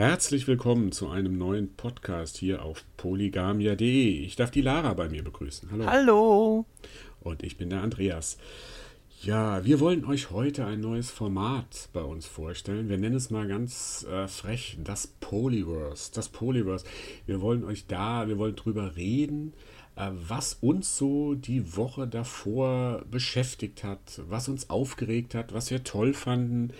[0.00, 4.24] Herzlich willkommen zu einem neuen Podcast hier auf polygamia.de.
[4.24, 5.70] Ich darf die Lara bei mir begrüßen.
[5.70, 5.84] Hallo.
[5.84, 6.66] Hallo.
[7.20, 8.38] Und ich bin der Andreas.
[9.20, 12.88] Ja, wir wollen euch heute ein neues Format bei uns vorstellen.
[12.88, 16.10] Wir nennen es mal ganz äh, frech das Polyverse.
[16.14, 16.86] Das Polyverse.
[17.26, 19.52] Wir wollen euch da, wir wollen drüber reden,
[19.96, 25.84] äh, was uns so die Woche davor beschäftigt hat, was uns aufgeregt hat, was wir
[25.84, 26.72] toll fanden,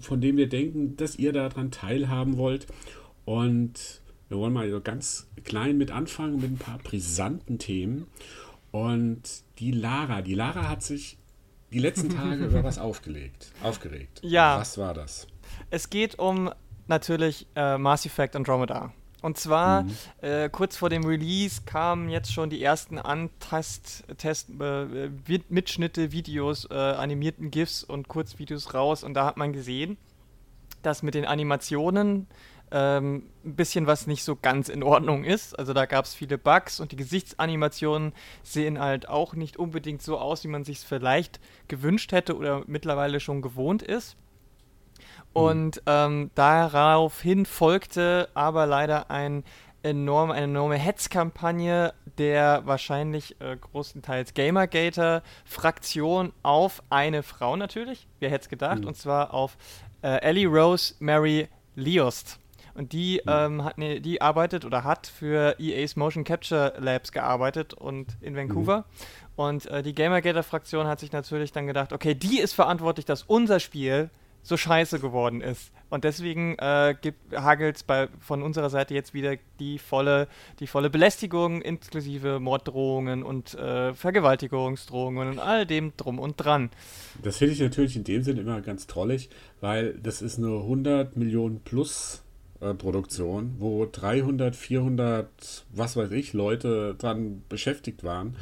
[0.00, 2.66] von dem wir denken, dass ihr daran teilhaben wollt.
[3.24, 8.06] Und wir wollen mal so ganz klein mit anfangen mit ein paar brisanten Themen.
[8.70, 9.22] Und
[9.58, 11.18] die Lara, die Lara hat sich
[11.72, 14.20] die letzten Tage über was aufgelegt, aufgeregt.
[14.22, 14.58] Ja.
[14.58, 15.26] Was war das?
[15.70, 16.50] Es geht um
[16.86, 18.92] natürlich äh, Mass Effect Andromeda.
[19.22, 19.90] Und zwar mhm.
[20.22, 23.00] äh, kurz vor dem Release kamen jetzt schon die ersten
[23.38, 24.04] Test,
[24.60, 25.10] äh,
[26.12, 29.04] Videos, äh, animierten GIFs und Kurzvideos raus.
[29.04, 29.98] Und da hat man gesehen,
[30.82, 32.26] dass mit den Animationen
[32.72, 35.58] ähm, ein bisschen was nicht so ganz in Ordnung ist.
[35.58, 40.18] Also da gab es viele Bugs und die Gesichtsanimationen sehen halt auch nicht unbedingt so
[40.18, 44.16] aus, wie man sich es vielleicht gewünscht hätte oder mittlerweile schon gewohnt ist.
[45.34, 45.40] Mhm.
[45.40, 49.44] Und ähm, daraufhin folgte aber leider ein
[49.82, 58.06] enorm, eine enorme Hetzkampagne der wahrscheinlich äh, großenteils Gamergater-Fraktion auf eine Frau natürlich.
[58.18, 58.80] Wer hätte es gedacht?
[58.80, 58.88] Mhm.
[58.88, 59.56] Und zwar auf
[60.02, 62.38] äh, Ellie Rose Mary Liost.
[62.74, 63.32] Und die, mhm.
[63.32, 68.36] ähm, hat ne, die arbeitet oder hat für EA's Motion Capture Labs gearbeitet und in
[68.36, 68.78] Vancouver.
[68.78, 68.84] Mhm.
[69.36, 73.60] Und äh, die Gamergater-Fraktion hat sich natürlich dann gedacht, okay, die ist verantwortlich, dass unser
[73.60, 74.10] Spiel
[74.42, 75.72] so scheiße geworden ist.
[75.90, 76.94] Und deswegen äh,
[77.34, 77.84] hagelt es
[78.20, 80.28] von unserer Seite jetzt wieder die volle,
[80.60, 86.70] die volle Belästigung inklusive Morddrohungen und äh, Vergewaltigungsdrohungen und all dem drum und dran.
[87.22, 91.16] Das finde ich natürlich in dem Sinne immer ganz trollig, weil das ist eine 100
[91.16, 92.22] Millionen plus
[92.60, 98.36] äh, Produktion, wo 300, 400, was weiß ich, Leute dran beschäftigt waren,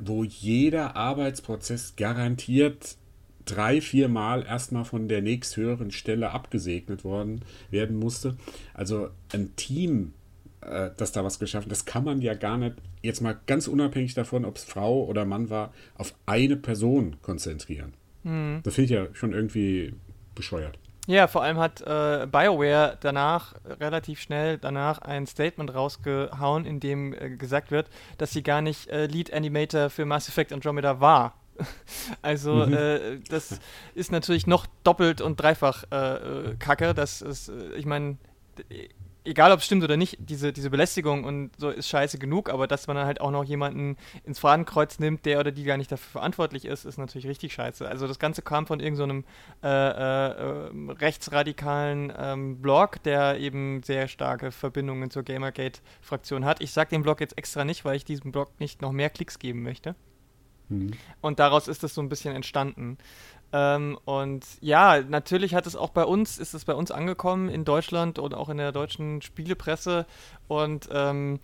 [0.00, 2.96] wo jeder Arbeitsprozess garantiert
[3.44, 8.36] drei, vier Mal erstmal von der nächsthöheren Stelle abgesegnet worden werden musste.
[8.74, 10.12] Also ein Team,
[10.60, 14.14] äh, das da was geschaffen, das kann man ja gar nicht, jetzt mal ganz unabhängig
[14.14, 17.94] davon, ob es Frau oder Mann war, auf eine Person konzentrieren.
[18.22, 18.60] Mhm.
[18.62, 19.94] Das finde ich ja schon irgendwie
[20.34, 20.78] bescheuert.
[21.08, 27.12] Ja, vor allem hat äh, BioWare danach, relativ schnell danach, ein Statement rausgehauen, in dem
[27.12, 27.88] äh, gesagt wird,
[28.18, 31.34] dass sie gar nicht äh, Lead Animator für Mass Effect Andromeda war.
[32.22, 32.74] Also mhm.
[32.74, 33.60] äh, das
[33.94, 36.94] ist natürlich noch doppelt und dreifach äh, äh Kacke.
[36.94, 38.16] Das ist, äh, ich meine,
[39.24, 42.66] egal ob es stimmt oder nicht, diese, diese Belästigung und so ist scheiße genug, aber
[42.66, 45.92] dass man dann halt auch noch jemanden ins Fadenkreuz nimmt, der oder die gar nicht
[45.92, 47.88] dafür verantwortlich ist, ist natürlich richtig scheiße.
[47.88, 49.24] Also das Ganze kam von irgendeinem
[49.62, 56.60] so äh, äh, rechtsradikalen ähm, Blog, der eben sehr starke Verbindungen zur Gamergate-Fraktion hat.
[56.60, 59.38] Ich sage den Blog jetzt extra nicht, weil ich diesem Blog nicht noch mehr Klicks
[59.38, 59.94] geben möchte.
[60.78, 60.90] Mhm.
[61.20, 62.98] Und daraus ist es so ein bisschen entstanden.
[63.52, 67.64] Ähm, und ja, natürlich hat es auch bei uns, ist es bei uns angekommen in
[67.64, 70.06] Deutschland und auch in der deutschen Spielepresse.
[70.48, 71.38] Und ähm,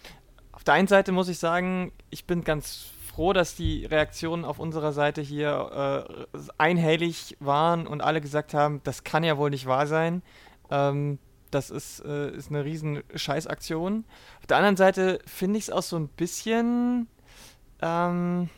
[0.52, 4.58] auf der einen Seite muss ich sagen, ich bin ganz froh, dass die Reaktionen auf
[4.58, 9.66] unserer Seite hier äh, einhellig waren und alle gesagt haben, das kann ja wohl nicht
[9.66, 10.22] wahr sein.
[10.70, 11.18] Ähm,
[11.50, 14.04] das ist, äh, ist eine riesen Scheißaktion.
[14.40, 17.08] Auf der anderen Seite finde ich es auch so ein bisschen,
[17.80, 18.50] ähm,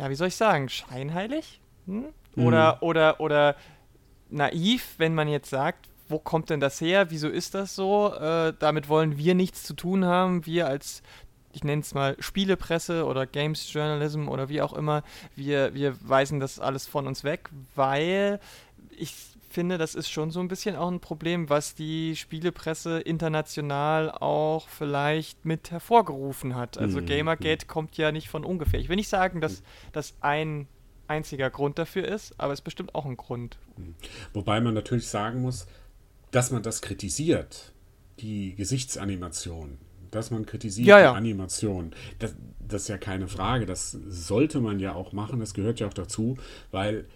[0.00, 1.60] ja, wie soll ich sagen, scheinheilig?
[1.86, 2.06] Hm?
[2.36, 2.88] Oder, mhm.
[2.88, 3.56] oder, oder
[4.30, 7.10] naiv, wenn man jetzt sagt, wo kommt denn das her?
[7.10, 8.14] Wieso ist das so?
[8.14, 10.46] Äh, damit wollen wir nichts zu tun haben.
[10.46, 11.02] Wir als,
[11.52, 15.02] ich nenne es mal Spielepresse oder Games Journalism oder wie auch immer,
[15.36, 18.40] wir, wir weisen das alles von uns weg, weil
[18.96, 19.14] ich
[19.50, 24.68] finde, das ist schon so ein bisschen auch ein Problem, was die Spielepresse international auch
[24.68, 26.78] vielleicht mit hervorgerufen hat.
[26.78, 27.06] Also mhm.
[27.06, 28.80] Gamergate kommt ja nicht von ungefähr.
[28.80, 30.68] Ich will nicht sagen, dass das ein
[31.08, 33.58] einziger Grund dafür ist, aber es ist bestimmt auch ein Grund.
[33.76, 33.94] Mhm.
[34.32, 35.66] Wobei man natürlich sagen muss,
[36.30, 37.72] dass man das kritisiert,
[38.20, 39.78] die Gesichtsanimation,
[40.10, 41.10] dass man kritisiert ja, ja.
[41.10, 45.54] die Animation, das, das ist ja keine Frage, das sollte man ja auch machen, das
[45.54, 46.36] gehört ja auch dazu,
[46.70, 47.06] weil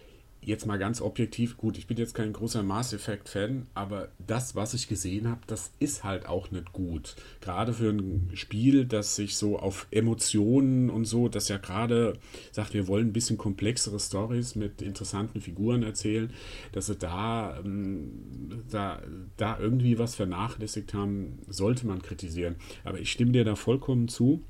[0.47, 4.75] jetzt mal ganz objektiv, gut, ich bin jetzt kein großer Mass Effect-Fan, aber das, was
[4.75, 7.17] ich gesehen habe, das ist halt auch nicht gut.
[7.41, 12.19] Gerade für ein Spiel, das sich so auf Emotionen und so, das ja gerade
[12.53, 16.33] sagt, wir wollen ein bisschen komplexere Stories mit interessanten Figuren erzählen,
[16.73, 19.03] dass sie da, ähm, da,
[19.37, 22.57] da irgendwie was vernachlässigt haben, sollte man kritisieren.
[22.85, 24.43] Aber ich stimme dir da vollkommen zu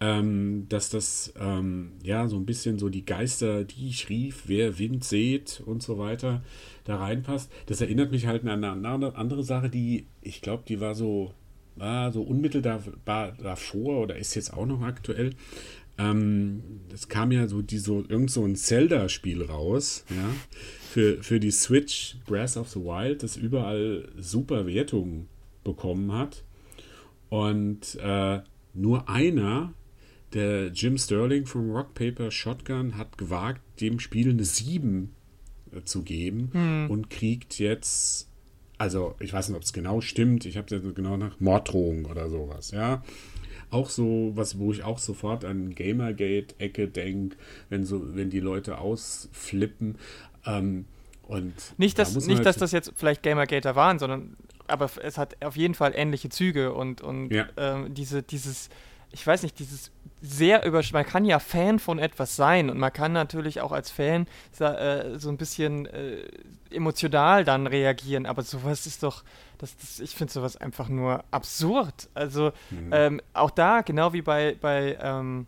[0.00, 4.78] ähm, dass das ähm, ja so ein bisschen so die Geister, die ich rief, wer
[4.78, 6.42] Wind seht und so weiter,
[6.84, 7.50] da reinpasst.
[7.66, 11.34] Das erinnert mich halt an eine andere Sache, die, ich glaube, die war so,
[11.76, 15.34] war so unmittelbar davor oder ist jetzt auch noch aktuell.
[15.98, 16.62] Ähm,
[16.94, 20.30] es kam ja so, die, so irgend so ein Zelda-Spiel raus, ja,
[20.90, 25.28] für, für die Switch Breath of the Wild, das überall super Wertungen
[25.64, 26.44] bekommen hat.
[27.30, 28.40] Und äh,
[28.74, 29.74] nur einer
[30.34, 35.14] der Jim Sterling vom Rock Paper Shotgun hat gewagt, dem Spiel eine 7
[35.72, 36.90] äh, zu geben hm.
[36.90, 38.28] und kriegt jetzt,
[38.76, 42.28] also ich weiß nicht, ob es genau stimmt, ich habe es genau nach Morddrohung oder
[42.28, 43.02] sowas, ja.
[43.70, 47.36] Auch so, was, wo ich auch sofort an Gamergate-Ecke denke,
[47.68, 49.96] wenn so, wenn die Leute ausflippen.
[50.46, 50.86] Ähm,
[51.22, 54.38] und nicht, dass, da nicht halt dass das jetzt vielleicht Gamergater waren, sondern
[54.68, 57.46] aber es hat auf jeden Fall ähnliche Züge und, und ja.
[57.56, 58.68] ähm, diese, dieses
[59.12, 59.90] ich weiß nicht, dieses
[60.20, 63.90] sehr über man kann ja Fan von etwas sein und man kann natürlich auch als
[63.90, 64.26] Fan
[64.58, 66.28] äh, so ein bisschen äh,
[66.70, 69.22] emotional dann reagieren, aber sowas ist doch,
[69.58, 72.08] das, das ich finde sowas einfach nur absurd.
[72.14, 72.90] Also mhm.
[72.92, 75.46] ähm, auch da, genau wie bei, bei ähm,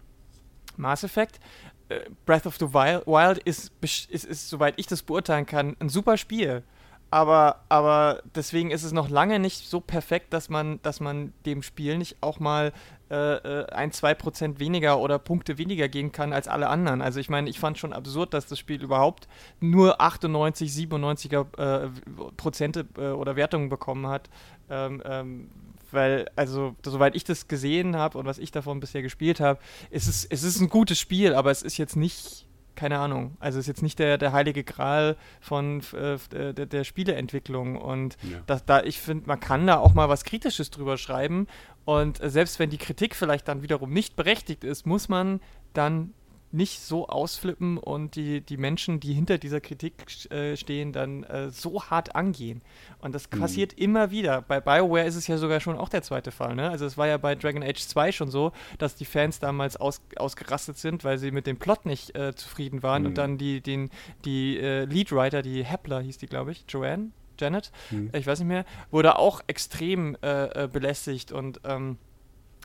[0.76, 1.40] Mass Effect,
[1.88, 5.88] äh, Breath of the Wild ist, ist, ist, ist, soweit ich das beurteilen kann, ein
[5.88, 6.62] super Spiel
[7.10, 11.62] aber, aber deswegen ist es noch lange nicht so perfekt, dass man, dass man dem
[11.62, 12.72] Spiel nicht auch mal
[13.10, 17.02] äh, äh ein, zwei Prozent weniger oder Punkte weniger geben kann als alle anderen.
[17.02, 19.26] Also ich meine, ich fand schon absurd, dass das Spiel überhaupt
[19.58, 21.88] nur 98, 97er äh,
[22.36, 24.30] Prozente äh, oder Wertungen bekommen hat.
[24.68, 25.50] Ähm, ähm,
[25.92, 29.58] weil, also, soweit ich das gesehen habe und was ich davon bisher gespielt habe,
[29.90, 32.46] ist es, es ist ein gutes Spiel, aber es ist jetzt nicht
[32.80, 33.36] keine Ahnung.
[33.40, 36.16] Also ist jetzt nicht der, der heilige Gral von äh,
[36.54, 37.76] der, der, Spieleentwicklung.
[37.76, 38.38] Und ja.
[38.46, 41.46] das, da, ich finde, man kann da auch mal was Kritisches drüber schreiben.
[41.84, 45.40] Und äh, selbst wenn die Kritik vielleicht dann wiederum nicht berechtigt ist, muss man
[45.74, 46.14] dann
[46.52, 51.50] nicht so ausflippen und die, die Menschen, die hinter dieser Kritik äh, stehen, dann äh,
[51.50, 52.62] so hart angehen.
[52.98, 53.40] Und das mhm.
[53.40, 54.42] passiert immer wieder.
[54.42, 56.56] Bei BioWare ist es ja sogar schon auch der zweite Fall.
[56.56, 56.68] Ne?
[56.68, 60.02] Also es war ja bei Dragon Age 2 schon so, dass die Fans damals aus,
[60.16, 63.08] ausgerastet sind, weil sie mit dem Plot nicht äh, zufrieden waren mhm.
[63.08, 63.90] und dann die, den,
[64.24, 68.10] die äh, Leadwriter, die Hepler hieß die, glaube ich, Joanne, Janet, mhm.
[68.12, 71.98] ich weiß nicht mehr, wurde auch extrem äh, äh, belästigt und ähm,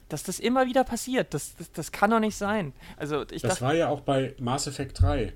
[0.09, 1.33] dass das immer wieder passiert.
[1.33, 2.73] Das, das, das kann doch nicht sein.
[2.97, 5.33] Also ich das war ja auch bei Mass Effect 3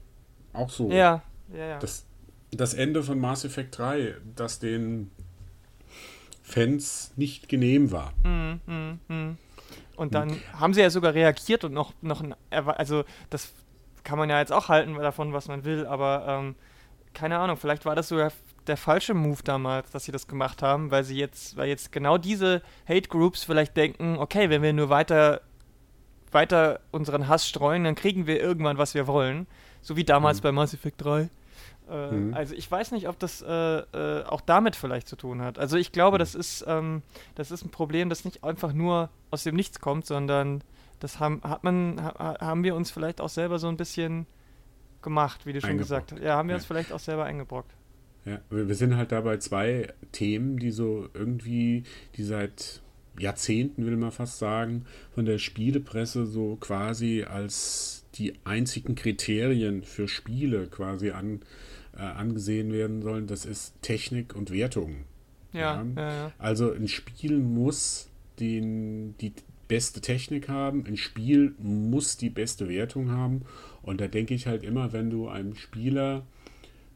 [0.53, 0.89] auch so.
[0.89, 1.23] Ja,
[1.53, 1.79] ja, ja.
[1.79, 2.05] Das,
[2.51, 5.11] das Ende von Mass Effect 3, das den
[6.43, 8.13] Fans nicht genehm war.
[8.23, 9.37] Mm, mm, mm.
[9.95, 13.51] Und dann haben sie ja sogar reagiert und noch, noch ein, also das
[14.03, 16.55] kann man ja jetzt auch halten davon, was man will, aber ähm,
[17.13, 18.31] keine Ahnung, vielleicht war das sogar
[18.69, 22.17] der falsche Move damals, dass sie das gemacht haben, weil sie jetzt, weil jetzt genau
[22.17, 25.41] diese Hate Groups vielleicht denken, okay, wenn wir nur weiter,
[26.31, 29.47] weiter unseren Hass streuen, dann kriegen wir irgendwann, was wir wollen.
[29.81, 30.43] So wie damals mhm.
[30.43, 31.29] bei Mass Effect 3.
[31.89, 32.33] Äh, mhm.
[32.33, 35.57] Also ich weiß nicht, ob das äh, äh, auch damit vielleicht zu tun hat.
[35.57, 36.19] Also ich glaube, mhm.
[36.19, 37.01] das ist, ähm,
[37.35, 40.63] das ist ein Problem, das nicht einfach nur aus dem Nichts kommt, sondern
[40.99, 44.27] das haben, hat man, ha, haben wir uns vielleicht auch selber so ein bisschen
[45.01, 46.21] gemacht, wie du schon gesagt hast.
[46.21, 46.57] Ja, haben wir ja.
[46.57, 47.73] uns vielleicht auch selber eingebrockt.
[48.29, 51.83] Ja, wir sind halt dabei zwei Themen, die so irgendwie,
[52.15, 52.81] die seit
[53.17, 54.85] Jahrzehnten, will man fast sagen,
[55.15, 61.41] von der Spielepresse so quasi als die einzigen Kriterien für Spiele quasi an,
[61.95, 63.25] äh, angesehen werden sollen.
[63.25, 65.05] Das ist Technik und Wertung.
[65.51, 66.01] Ja, ja.
[66.11, 68.09] ja, Also ein Spiel muss
[68.39, 69.33] den, die
[69.67, 73.41] beste Technik haben, ein Spiel muss die beste Wertung haben.
[73.81, 76.25] Und da denke ich halt immer, wenn du einem Spieler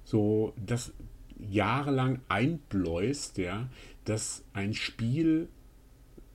[0.04, 0.94] so das
[1.38, 3.70] jahrelang einbläust, ja,
[4.06, 5.48] dass ein Spiel,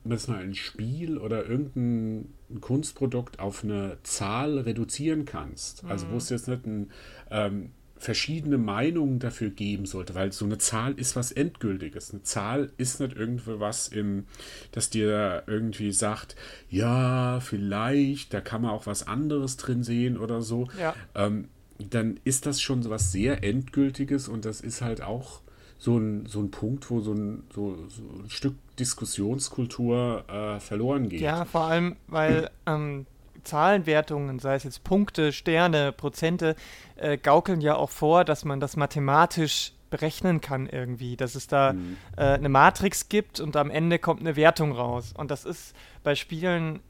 [0.04, 5.84] dass man ein Spiel oder irgendein Kunstprodukt auf eine Zahl reduzieren kannst.
[5.84, 6.36] Also wo es mhm.
[6.36, 6.90] jetzt nicht ein,
[7.30, 12.12] ähm, verschiedene Meinungen dafür geben sollte, weil so eine Zahl ist was Endgültiges.
[12.12, 14.26] Eine Zahl ist nicht irgendwo was im,
[14.72, 16.36] das dir irgendwie sagt,
[16.70, 20.68] ja, vielleicht, da kann man auch was anderes drin sehen oder so.
[20.78, 20.94] Ja.
[21.14, 25.40] Ähm, dann ist das schon so was sehr Endgültiges und das ist halt auch
[25.78, 31.08] so ein, so ein Punkt, wo so ein, so, so ein Stück Diskussionskultur äh, verloren
[31.08, 31.20] geht.
[31.20, 33.06] Ja, vor allem, weil ähm,
[33.44, 36.56] Zahlenwertungen, sei es jetzt Punkte, Sterne, Prozente,
[36.96, 41.72] äh, gaukeln ja auch vor, dass man das mathematisch berechnen kann irgendwie, dass es da
[41.72, 41.96] mhm.
[42.16, 45.14] äh, eine Matrix gibt und am Ende kommt eine Wertung raus.
[45.16, 46.80] Und das ist bei Spielen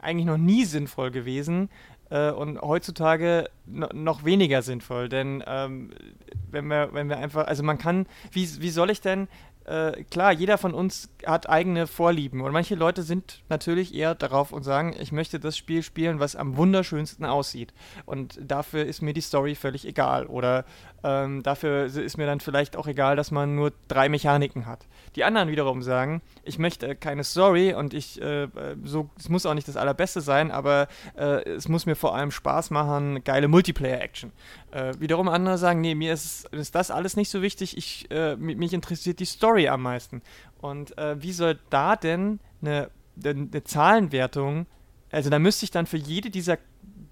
[0.00, 1.70] eigentlich noch nie sinnvoll gewesen,
[2.10, 5.90] äh, und heutzutage noch weniger sinnvoll, denn ähm,
[6.50, 9.28] wenn wir, wenn wir einfach, also man kann, wie, wie soll ich denn
[9.64, 14.52] äh, klar, jeder von uns hat eigene Vorlieben und manche Leute sind natürlich eher darauf
[14.52, 17.72] und sagen, ich möchte das Spiel spielen, was am wunderschönsten aussieht.
[18.04, 20.26] Und dafür ist mir die Story völlig egal.
[20.26, 20.66] Oder
[21.04, 24.86] ähm, dafür ist mir dann vielleicht auch egal, dass man nur drei Mechaniken hat.
[25.16, 28.48] Die anderen wiederum sagen, ich möchte keine Story und ich, äh,
[28.84, 32.30] so, es muss auch nicht das Allerbeste sein, aber äh, es muss mir vor allem
[32.30, 34.32] Spaß machen, geile Multiplayer-Action.
[34.70, 38.36] Äh, wiederum andere sagen, nee, mir ist, ist das alles nicht so wichtig, ich, äh,
[38.36, 40.22] mich interessiert die Story am meisten.
[40.62, 42.88] Und äh, wie soll da denn eine,
[43.22, 44.64] eine Zahlenwertung,
[45.10, 46.56] also da müsste ich dann für jede dieser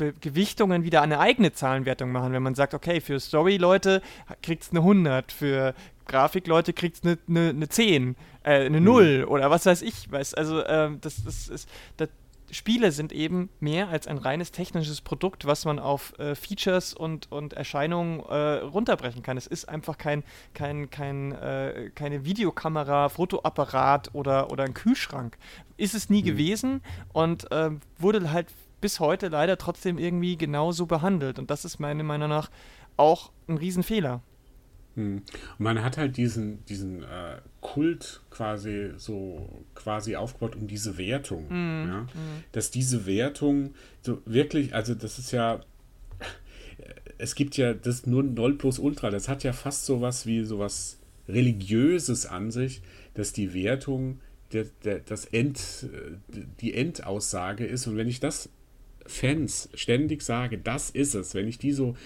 [0.02, 4.02] Be Gewichtungen wieder eine eigene Zahlenwertung machen, wenn man sagt, okay, für Story-Leute
[4.42, 5.74] kriegt es eine 100, für
[6.06, 9.28] Grafik-Leute kriegt es eine, eine, eine 10, äh, eine 0 mhm.
[9.28, 10.10] oder was weiß ich.
[10.10, 10.34] Weiß.
[10.34, 12.08] Also äh, das, das ist, das,
[12.52, 17.32] Spiele sind eben mehr als ein reines technisches Produkt, was man auf äh, Features und,
[17.32, 19.38] und Erscheinungen äh, runterbrechen kann.
[19.38, 25.38] Es ist einfach kein, kein, kein, äh, keine Videokamera, Fotoapparat oder, oder ein Kühlschrank.
[25.78, 26.26] Ist es nie mhm.
[26.26, 26.82] gewesen
[27.14, 28.48] und ähm, wurde halt
[28.82, 31.38] bis heute leider trotzdem irgendwie genauso behandelt.
[31.38, 32.50] Und das ist meiner Meinung nach
[32.98, 34.20] auch ein Riesenfehler.
[34.94, 35.22] Hm.
[35.56, 41.46] Man hat halt diesen, diesen äh, Kult quasi so quasi aufgebaut um diese Wertung.
[41.48, 42.02] Mm, ja?
[42.02, 42.44] Mm.
[42.52, 45.60] Dass diese Wertung so wirklich, also das ist ja,
[47.16, 50.98] es gibt ja das nur Null plus Ultra, das hat ja fast sowas wie sowas
[51.26, 52.82] Religiöses an sich,
[53.14, 54.20] dass die Wertung
[54.52, 55.86] der, der, das End,
[56.60, 57.86] die Endaussage ist.
[57.86, 58.50] Und wenn ich das
[59.06, 61.96] Fans ständig sage, das ist es, wenn ich die so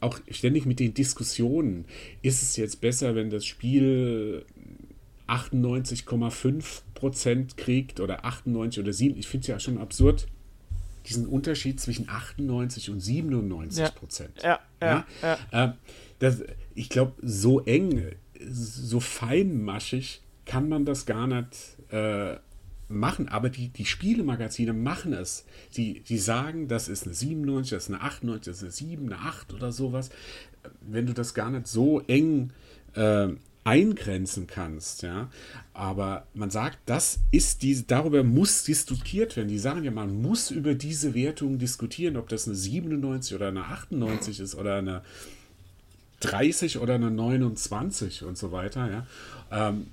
[0.00, 1.84] auch ständig mit den Diskussionen,
[2.22, 4.44] ist es jetzt besser, wenn das Spiel
[5.28, 10.26] 98,5% kriegt oder 98 oder 7, ich finde es ja schon absurd,
[11.06, 14.42] diesen Unterschied zwischen 98 und 97 Prozent.
[14.42, 15.64] Ja, ja, ja, ja.
[15.64, 15.72] Äh,
[16.18, 16.42] das,
[16.74, 18.12] ich glaube, so eng,
[18.50, 22.36] so feinmaschig kann man das gar nicht äh,
[22.90, 25.44] machen, aber die, die Spielemagazine machen es.
[25.70, 29.06] Sie, sie sagen, das ist eine 97, das ist eine 98, das ist eine 7,
[29.06, 30.10] eine 8 oder sowas.
[30.82, 32.52] Wenn du das gar nicht so eng
[32.94, 33.28] äh,
[33.64, 35.30] eingrenzen kannst, ja.
[35.72, 39.48] Aber man sagt, das ist diese, darüber muss diskutiert werden.
[39.48, 43.64] Die sagen ja, man muss über diese Wertung diskutieren, ob das eine 97 oder eine
[43.64, 45.02] 98 ist oder eine
[46.20, 49.06] 30 oder eine 29 und so weiter, ja.
[49.50, 49.86] Ähm,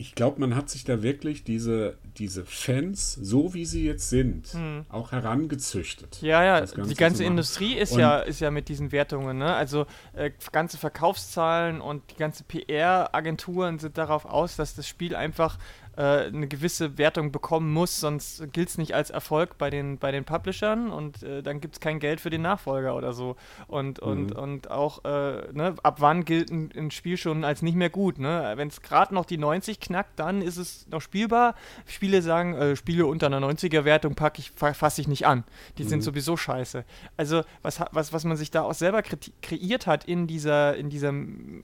[0.00, 4.46] ich glaube, man hat sich da wirklich diese, diese Fans, so wie sie jetzt sind,
[4.46, 4.86] hm.
[4.88, 6.22] auch herangezüchtet.
[6.22, 9.54] Ja, ja, die ganze Industrie ist ja, ist ja mit diesen Wertungen, ne?
[9.54, 15.58] Also äh, ganze Verkaufszahlen und die ganze PR-Agenturen sind darauf aus, dass das Spiel einfach
[15.96, 20.24] eine gewisse Wertung bekommen muss, sonst gilt es nicht als Erfolg bei den, bei den
[20.24, 23.36] Publishern und äh, dann gibt es kein Geld für den Nachfolger oder so.
[23.66, 24.08] Und, mhm.
[24.08, 27.90] und, und auch, äh, ne, ab wann gilt ein, ein, Spiel schon als nicht mehr
[27.90, 28.18] gut?
[28.18, 28.52] Ne?
[28.56, 31.54] Wenn es gerade noch die 90 knackt, dann ist es noch spielbar.
[31.86, 35.44] Spiele sagen, äh, Spiele unter einer 90er-Wertung packe ich, fasse ich nicht an.
[35.76, 35.88] Die mhm.
[35.88, 36.84] sind sowieso scheiße.
[37.16, 40.88] Also, was, was, was man sich da auch selber kre kreiert hat in dieser, in
[40.88, 41.62] diesem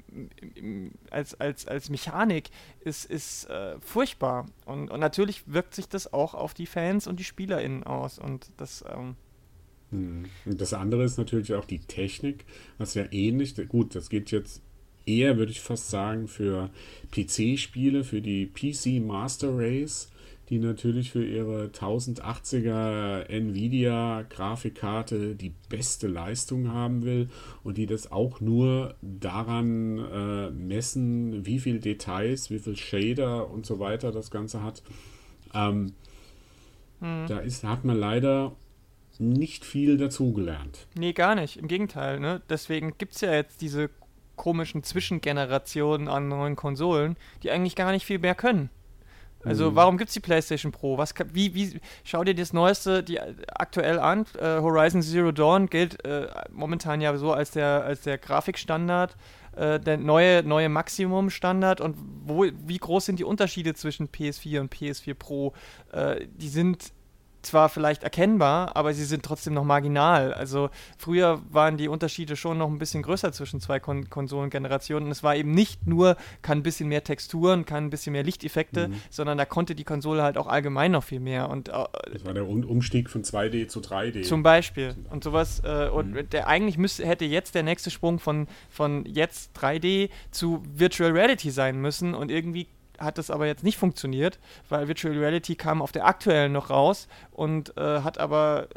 [1.10, 4.46] als, als, als Mechanik, ist, ist äh, furchtbar furchtbar.
[4.64, 8.18] Und, und natürlich wirkt sich das auch auf die Fans und die SpielerInnen aus.
[8.18, 8.84] Und das.
[8.92, 9.16] Ähm
[9.90, 10.24] hm.
[10.44, 12.44] und das andere ist natürlich auch die Technik,
[12.76, 14.60] was ja ähnlich, gut, das geht jetzt
[15.06, 16.70] eher, würde ich fast sagen, für
[17.12, 20.10] PC-Spiele, für die PC Master Race
[20.48, 27.28] die natürlich für ihre 1080er Nvidia Grafikkarte die beste Leistung haben will
[27.64, 33.66] und die das auch nur daran äh, messen, wie viel Details, wie viel Shader und
[33.66, 34.82] so weiter das Ganze hat.
[35.52, 35.94] Ähm,
[37.00, 37.26] hm.
[37.28, 38.54] Da ist, hat man leider
[39.18, 40.86] nicht viel dazugelernt.
[40.94, 41.56] Nee, gar nicht.
[41.56, 42.20] Im Gegenteil.
[42.20, 42.42] Ne?
[42.48, 43.90] Deswegen gibt es ja jetzt diese
[44.36, 48.70] komischen Zwischengenerationen an neuen Konsolen, die eigentlich gar nicht viel mehr können.
[49.46, 49.76] Also mhm.
[49.76, 50.98] warum gibt es die PlayStation Pro?
[50.98, 54.26] Was wie, wie, schau dir das Neueste die, aktuell an.
[54.38, 59.16] Äh, Horizon Zero Dawn gilt äh, momentan ja so als der, als der Grafikstandard,
[59.54, 61.80] äh, der neue, neue Maximum-Standard.
[61.80, 65.52] Und wo, wie groß sind die Unterschiede zwischen PS4 und PS4 Pro?
[65.92, 66.92] Äh, die sind
[67.46, 70.34] zwar vielleicht erkennbar, aber sie sind trotzdem noch marginal.
[70.34, 75.10] Also früher waren die Unterschiede schon noch ein bisschen größer zwischen zwei Kon Konsolengenerationen.
[75.10, 78.88] Es war eben nicht nur, kann ein bisschen mehr Texturen, kann ein bisschen mehr Lichteffekte,
[78.88, 78.94] mhm.
[79.10, 81.48] sondern da konnte die Konsole halt auch allgemein noch viel mehr.
[81.48, 84.22] Und, äh, das war der Umstieg von 2D zu 3D.
[84.22, 84.94] Zum Beispiel.
[85.10, 85.62] Und sowas.
[85.64, 86.30] Äh, und mhm.
[86.30, 91.50] der eigentlich müsste, hätte jetzt der nächste Sprung von, von jetzt 3D zu Virtual Reality
[91.50, 92.14] sein müssen.
[92.14, 92.66] Und irgendwie
[92.98, 94.38] hat das aber jetzt nicht funktioniert,
[94.68, 98.68] weil Virtual Reality kam auf der aktuellen noch raus und äh, hat aber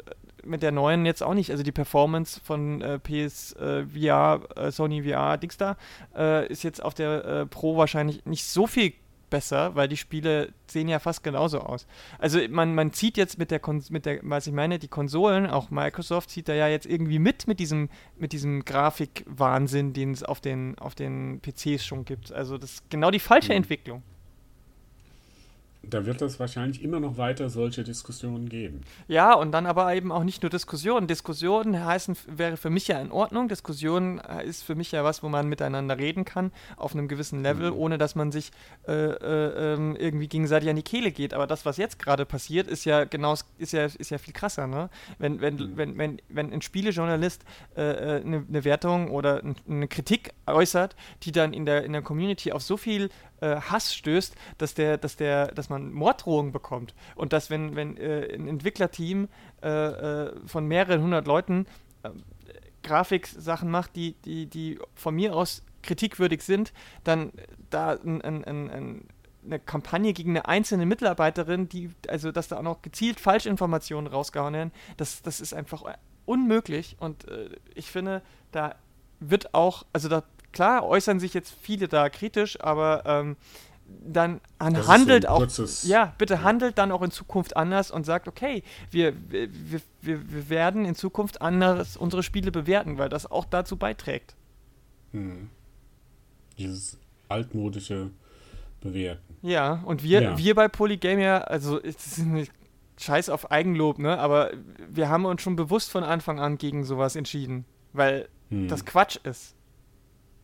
[0.44, 1.50] mit der neuen jetzt auch nicht.
[1.50, 5.76] Also die Performance von äh, PS äh, VR, äh, Sony VR, Dings da,
[6.16, 8.92] äh, ist jetzt auf der äh, Pro wahrscheinlich nicht so viel
[9.30, 11.86] besser, weil die Spiele sehen ja fast genauso aus.
[12.18, 15.46] Also man, man zieht jetzt mit der, Kon mit der, was ich meine, die Konsolen,
[15.46, 20.22] auch Microsoft zieht da ja jetzt irgendwie mit mit diesem, mit diesem Grafikwahnsinn, den es
[20.22, 22.32] auf den, auf den PCs schon gibt.
[22.32, 23.58] Also das ist genau die falsche mhm.
[23.58, 24.02] Entwicklung
[25.90, 28.82] da wird es wahrscheinlich immer noch weiter solche Diskussionen geben.
[29.08, 31.06] Ja, und dann aber eben auch nicht nur Diskussionen.
[31.06, 33.48] Diskussionen heißen, wäre für mich ja in Ordnung.
[33.48, 37.42] Diskussion äh, ist für mich ja was, wo man miteinander reden kann, auf einem gewissen
[37.42, 37.78] Level, mhm.
[37.78, 38.50] ohne dass man sich
[38.86, 41.34] äh, äh, ähm, irgendwie gegenseitig an die Kehle geht.
[41.34, 44.66] Aber das, was jetzt gerade passiert, ist ja genau, ist ja, ist ja viel krasser,
[44.66, 44.90] ne?
[45.18, 45.76] Wenn, wenn, mhm.
[45.76, 47.44] wenn, wenn, wenn ein Spielejournalist
[47.74, 52.02] eine äh, ne, ne Wertung oder eine Kritik äußert, die dann in der, in der
[52.02, 56.94] Community auf so viel äh, Hass stößt, dass der, dass der, dass man Morddrohungen bekommt.
[57.14, 59.28] Und dass wenn, wenn äh, ein Entwicklerteam
[59.62, 61.66] äh, äh von mehreren hundert Leuten
[62.02, 62.10] äh,
[62.82, 66.72] Grafiksachen macht, die, die, die von mir aus kritikwürdig sind,
[67.04, 67.32] dann
[67.70, 69.04] da ein, ein, ein,
[69.44, 74.54] eine Kampagne gegen eine einzelne Mitarbeiterin, die, also dass da auch noch gezielt Falschinformationen rausgehauen
[74.54, 75.84] werden, das, das ist einfach
[76.26, 76.96] unmöglich.
[77.00, 78.74] Und äh, ich finde, da
[79.20, 83.36] wird auch, also da klar äußern sich jetzt viele da kritisch, aber ähm,
[84.02, 85.46] dann handelt so auch,
[85.84, 86.42] ja, bitte ja.
[86.42, 90.94] handelt dann auch in Zukunft anders und sagt, okay, wir, wir, wir, wir werden in
[90.94, 94.36] Zukunft anders unsere Spiele bewerten, weil das auch dazu beiträgt.
[95.12, 95.50] Hm.
[96.58, 98.10] Dieses altmodische
[98.80, 99.36] Bewerten.
[99.42, 100.38] Ja, und wir, ja.
[100.38, 102.52] wir bei Polygamia, also es ist nicht
[102.98, 104.18] Scheiß auf Eigenlob, ne?
[104.18, 104.50] Aber
[104.88, 108.68] wir haben uns schon bewusst von Anfang an gegen sowas entschieden, weil hm.
[108.68, 109.54] das Quatsch ist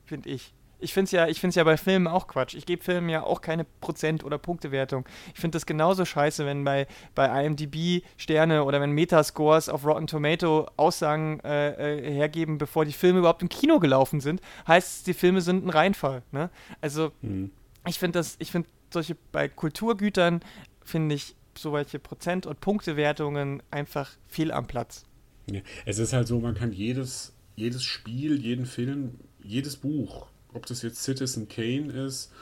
[0.06, 0.52] finde ich.
[0.78, 2.54] Ich finde es ja, ja bei Filmen auch Quatsch.
[2.54, 5.06] Ich gebe Filmen ja auch keine Prozent- oder Punktewertung.
[5.32, 10.06] Ich finde das genauso scheiße, wenn bei, bei IMDb Sterne oder wenn Metascores auf Rotten
[10.06, 15.02] Tomato Aussagen äh, äh, hergeben, bevor die Filme überhaupt im Kino gelaufen sind, heißt es,
[15.04, 16.22] die Filme sind ein Reinfall.
[16.30, 16.50] Ne?
[16.82, 17.50] Also mhm.
[17.86, 20.40] ich finde das, ich finde solche bei Kulturgütern
[20.84, 25.04] finde ich solche Prozent- und Punktewertungen einfach fehl am Platz.
[25.50, 30.66] Ja, es ist halt so, man kann jedes, jedes Spiel, jeden Film jedes Buch, ob
[30.66, 32.32] das jetzt Citizen Kane ist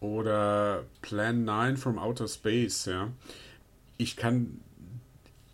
[0.00, 3.08] oder Plan 9 from Outer Space, ja,
[3.96, 4.60] ich kann,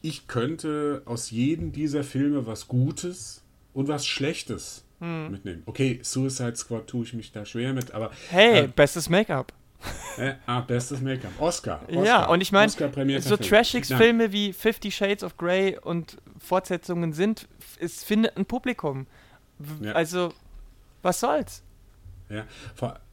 [0.02, 3.42] ich könnte aus jedem dieser Filme was Gutes
[3.74, 5.30] und was Schlechtes hm.
[5.30, 5.62] mitnehmen.
[5.66, 8.10] Okay, Suicide Squad tue ich mich da schwer mit, aber.
[8.30, 9.52] Hey, äh, bestes Make-up.
[10.18, 11.30] Äh, ah, bestes Make-up.
[11.38, 12.04] Oscar, Oscar.
[12.04, 12.68] Ja, und ich meine,
[13.20, 17.46] so Trashix-Filme wie Fifty Shades of Grey und Fortsetzungen sind,
[17.78, 19.06] es findet ein Publikum.
[19.80, 19.92] Ja.
[19.92, 20.32] Also,
[21.02, 21.62] was soll's?
[22.30, 22.44] Ja,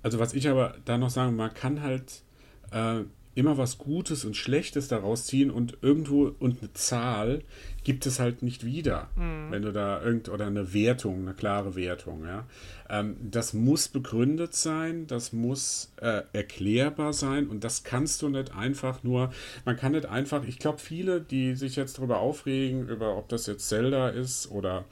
[0.04, 2.24] also was ich aber da noch sagen, man kann halt
[2.72, 3.04] äh,
[3.36, 7.44] immer was Gutes und Schlechtes daraus ziehen und irgendwo und eine Zahl
[7.84, 9.52] gibt es halt nicht wieder, mhm.
[9.52, 12.46] wenn du da irgend oder eine Wertung, eine klare Wertung, ja.
[12.90, 18.56] Ähm, das muss begründet sein, das muss äh, erklärbar sein und das kannst du nicht
[18.56, 19.32] einfach nur,
[19.66, 23.48] man kann nicht einfach, ich glaube viele, die sich jetzt darüber aufregen, über ob das
[23.48, 24.86] jetzt Zelda ist oder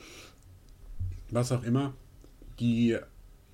[1.31, 1.93] was auch immer,
[2.63, 2.97] die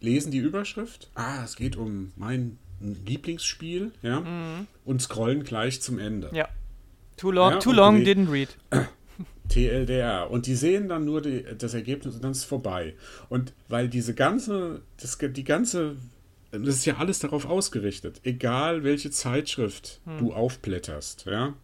[0.02, 4.68] lesen die Überschrift, ah, es geht um mein Lieblingsspiel, ja, mhm.
[4.86, 6.30] und scrollen gleich zum Ende.
[6.32, 6.48] Ja.
[7.18, 8.50] Too long, ja, too long didn't read.
[9.50, 10.30] TLDR.
[10.30, 12.94] Und die sehen dann nur die, das Ergebnis und dann ist es vorbei.
[13.28, 15.98] Und weil diese ganze, das, die ganze,
[16.52, 20.20] das ist ja alles darauf ausgerichtet, egal welche Zeitschrift hm.
[20.20, 21.56] du aufblätterst, ja.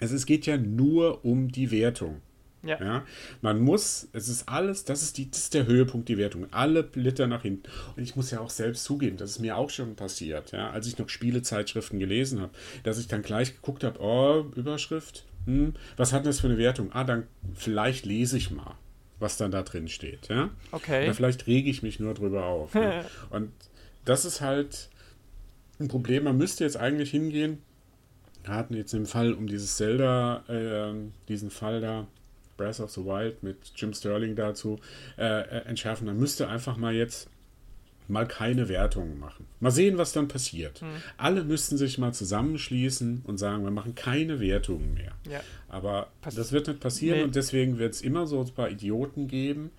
[0.00, 2.22] Also es geht ja nur um die Wertung.
[2.62, 2.80] Ja.
[2.80, 3.06] ja.
[3.40, 6.46] Man muss, es ist alles, das ist, die, das ist der Höhepunkt, die Wertung.
[6.52, 7.68] Alle Blätter nach hinten.
[7.96, 10.86] Und ich muss ja auch selbst zugeben, das ist mir auch schon passiert, ja, als
[10.86, 12.52] ich noch Spielezeitschriften gelesen habe,
[12.84, 16.92] dass ich dann gleich geguckt habe, oh, Überschrift, hm, was hat das für eine Wertung?
[16.92, 18.76] Ah, dann vielleicht lese ich mal,
[19.18, 20.50] was dann da drin steht, ja.
[20.70, 21.04] Okay.
[21.04, 22.74] Oder vielleicht rege ich mich nur drüber auf.
[22.74, 23.04] ja.
[23.30, 23.50] Und
[24.04, 24.88] das ist halt
[25.80, 26.24] ein Problem.
[26.24, 27.58] Man müsste jetzt eigentlich hingehen,
[28.44, 30.94] wir hatten jetzt im Fall um dieses Zelda, äh,
[31.28, 32.06] diesen Fall da,
[32.62, 34.78] Breath of the Wild mit Jim Sterling dazu
[35.18, 37.28] äh, äh, entschärfen, dann müsste einfach mal jetzt
[38.08, 39.46] mal keine Wertungen machen.
[39.60, 40.80] Mal sehen, was dann passiert.
[40.80, 40.88] Hm.
[41.16, 45.12] Alle müssten sich mal zusammenschließen und sagen, wir machen keine Wertungen mehr.
[45.28, 45.40] Ja.
[45.68, 47.24] Aber Pass das wird nicht passieren nee.
[47.24, 49.70] und deswegen wird es immer so ein paar Idioten geben,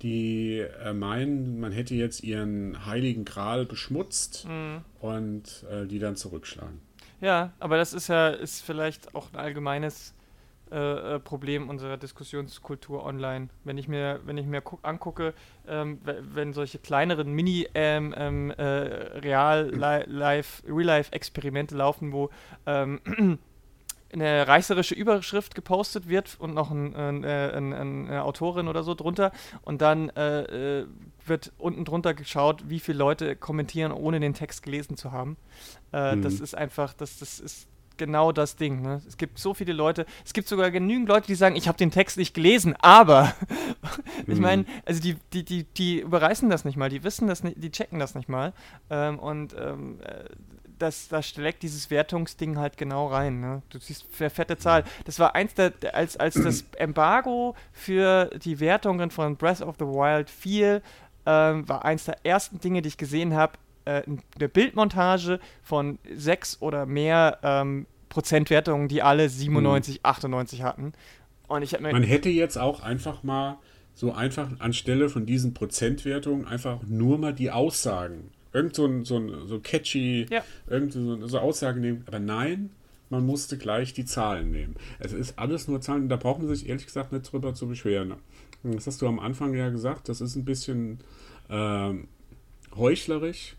[0.00, 4.80] die äh, meinen, man hätte jetzt ihren heiligen Gral beschmutzt hm.
[5.00, 6.80] und äh, die dann zurückschlagen.
[7.20, 10.12] Ja, aber das ist ja ist vielleicht auch ein allgemeines
[10.72, 13.48] äh, äh, Problem unserer Diskussionskultur online.
[13.64, 15.34] Wenn ich mir, wenn ich mir angucke,
[15.68, 22.30] ähm, wenn solche kleineren Mini ähm, ähm, äh, Real Life Real Life Experimente laufen, wo
[22.64, 23.00] ähm,
[24.12, 29.32] eine reißerische Überschrift gepostet wird und noch ein, ein, ein, eine Autorin oder so drunter
[29.62, 30.84] und dann äh,
[31.24, 35.36] wird unten drunter geschaut, wie viele Leute kommentieren, ohne den Text gelesen zu haben.
[35.92, 36.22] Äh, mhm.
[36.22, 38.82] Das ist einfach, das, das ist genau das Ding.
[38.82, 39.02] Ne?
[39.06, 41.90] Es gibt so viele Leute, es gibt sogar genügend Leute, die sagen, ich habe den
[41.90, 43.34] Text nicht gelesen, aber
[44.26, 44.40] ich mhm.
[44.40, 47.70] meine, also die, die, die, die überreißen das nicht mal, die wissen das nicht, die
[47.70, 48.52] checken das nicht mal.
[48.90, 50.24] Ähm, und ähm, äh,
[50.82, 53.40] das, da schlägt dieses Wertungsding halt genau rein.
[53.40, 53.62] Ne?
[53.70, 54.84] Du siehst eine fette Zahl.
[55.04, 59.84] Das war eins der, als, als das Embargo für die Wertungen von Breath of the
[59.84, 60.82] Wild fiel,
[61.24, 63.52] ähm, war eins der ersten Dinge, die ich gesehen habe,
[63.84, 64.02] äh,
[64.36, 70.00] eine Bildmontage von sechs oder mehr ähm, Prozentwertungen, die alle 97, mhm.
[70.02, 70.92] 98 hatten.
[71.48, 73.58] Und ich Man hätte jetzt auch einfach mal
[73.94, 79.16] so einfach anstelle von diesen Prozentwertungen einfach nur mal die Aussagen irgend so ein, so,
[79.16, 80.44] ein, so catchy, ja.
[80.68, 82.04] irgend so, so Aussagen nehmen.
[82.06, 82.70] Aber nein,
[83.10, 84.76] man musste gleich die Zahlen nehmen.
[84.98, 88.14] Es ist alles nur Zahlen, da braucht man sich ehrlich gesagt nicht drüber zu beschweren.
[88.62, 91.00] Das hast du am Anfang ja gesagt, das ist ein bisschen
[91.48, 91.92] äh,
[92.76, 93.56] heuchlerisch,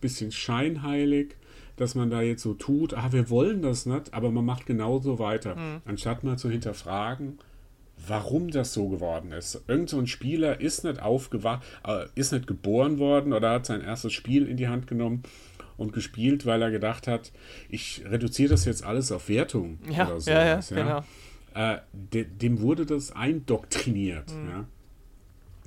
[0.00, 1.36] bisschen scheinheilig,
[1.76, 5.18] dass man da jetzt so tut, ah, wir wollen das nicht, aber man macht genauso
[5.18, 5.82] weiter, mhm.
[5.84, 7.38] anstatt mal zu hinterfragen,
[8.06, 9.62] warum das so geworden ist.
[9.68, 13.82] Irgend so ein Spieler ist nicht aufgewacht, äh, ist nicht geboren worden oder hat sein
[13.82, 15.22] erstes Spiel in die Hand genommen
[15.76, 17.32] und gespielt, weil er gedacht hat,
[17.68, 20.30] ich reduziere das jetzt alles auf Wertung ja, oder so.
[20.30, 21.04] Ja, ja, genau.
[21.54, 24.30] Äh, de, dem wurde das eindoktriniert.
[24.30, 24.48] Mhm.
[24.48, 24.64] Ja.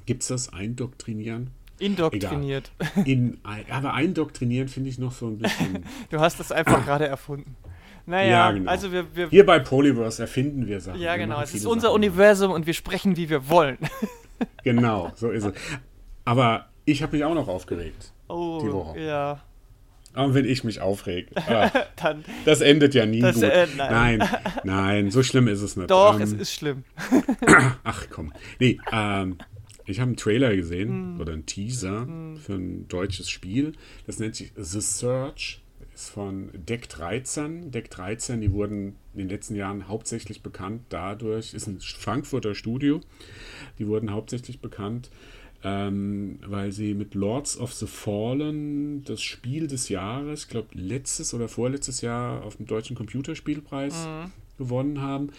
[0.06, 1.52] Gibt es das Eindoktrinieren?
[1.80, 2.72] Indoktriniert.
[3.06, 3.40] In,
[3.70, 5.86] aber eindoktrinieren finde ich noch so ein bisschen.
[6.10, 7.56] du hast das einfach gerade erfunden.
[8.06, 8.72] Naja, ja, genau.
[8.72, 9.30] also wir, wir.
[9.30, 11.00] Hier bei Polyverse erfinden wir Sachen.
[11.00, 11.42] Ja, genau.
[11.42, 11.96] Es ist unser Sachen.
[11.96, 13.78] Universum und wir sprechen, wie wir wollen.
[14.64, 15.54] genau, so ist es.
[16.26, 18.12] Aber ich habe mich auch noch aufgeregt.
[18.28, 19.00] Oh, die Woche.
[19.00, 19.42] ja.
[20.16, 23.44] Und wenn ich mich aufrege, ah, Dann, das endet ja nie das, gut.
[23.44, 24.18] Äh, nein.
[24.18, 24.30] nein.
[24.64, 25.92] nein, so schlimm ist es nicht.
[25.92, 26.84] Doch, ähm, es ist schlimm.
[27.84, 28.34] ach komm.
[28.60, 29.38] Nee, ähm,
[29.90, 31.22] ich habe einen Trailer gesehen mm.
[31.22, 32.38] oder einen Teaser mm.
[32.38, 33.74] für ein deutsches Spiel.
[34.06, 35.62] Das nennt sich The Search
[36.00, 37.72] ist von Deck 13.
[37.72, 43.02] Deck 13, die wurden in den letzten Jahren hauptsächlich bekannt dadurch, ist ein Frankfurter Studio,
[43.78, 45.10] die wurden hauptsächlich bekannt,
[45.64, 51.34] ähm, weil sie mit Lords of the Fallen das Spiel des Jahres, ich glaube letztes
[51.34, 54.32] oder vorletztes Jahr auf dem deutschen Computerspielpreis mhm.
[54.58, 55.32] gewonnen haben.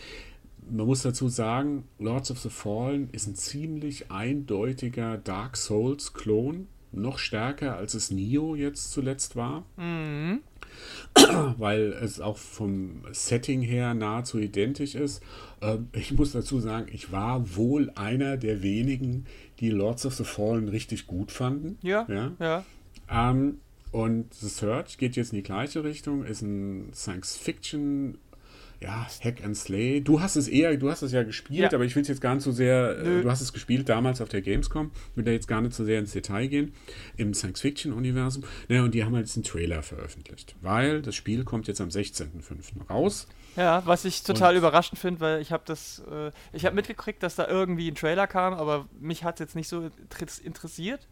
[0.70, 7.18] Man muss dazu sagen, Lords of the Fallen ist ein ziemlich eindeutiger Dark Souls-Klon, noch
[7.18, 9.64] stärker als es Nio jetzt zuletzt war.
[9.76, 10.40] Mhm.
[11.58, 15.22] weil es auch vom Setting her nahezu identisch ist.
[15.60, 19.26] Ähm, ich muss dazu sagen, ich war wohl einer der wenigen,
[19.60, 21.78] die Lords of the Fallen richtig gut fanden.
[21.82, 22.06] Ja.
[22.08, 22.32] Ja.
[22.38, 22.64] ja.
[23.10, 23.60] Ähm,
[23.92, 28.18] und The Search geht jetzt in die gleiche Richtung, ist ein Science-Fiction
[28.82, 30.00] ja, Hack and Slay.
[30.00, 31.72] Du hast es eher, du hast es ja gespielt, ja.
[31.72, 33.22] aber ich will es jetzt gar nicht so sehr, äh, Nö.
[33.22, 35.98] du hast es gespielt damals auf der Gamescom, will da jetzt gar nicht so sehr
[35.98, 36.72] ins Detail gehen,
[37.16, 38.44] im Science-Fiction-Universum.
[38.68, 41.88] Naja, und die haben halt jetzt einen Trailer veröffentlicht, weil das Spiel kommt jetzt am
[41.88, 42.88] 16.05.
[42.88, 43.28] raus.
[43.56, 47.22] Ja, was ich total und überraschend finde, weil ich habe das, äh, ich habe mitgekriegt,
[47.22, 49.90] dass da irgendwie ein Trailer kam, aber mich hat es jetzt nicht so
[50.42, 51.06] interessiert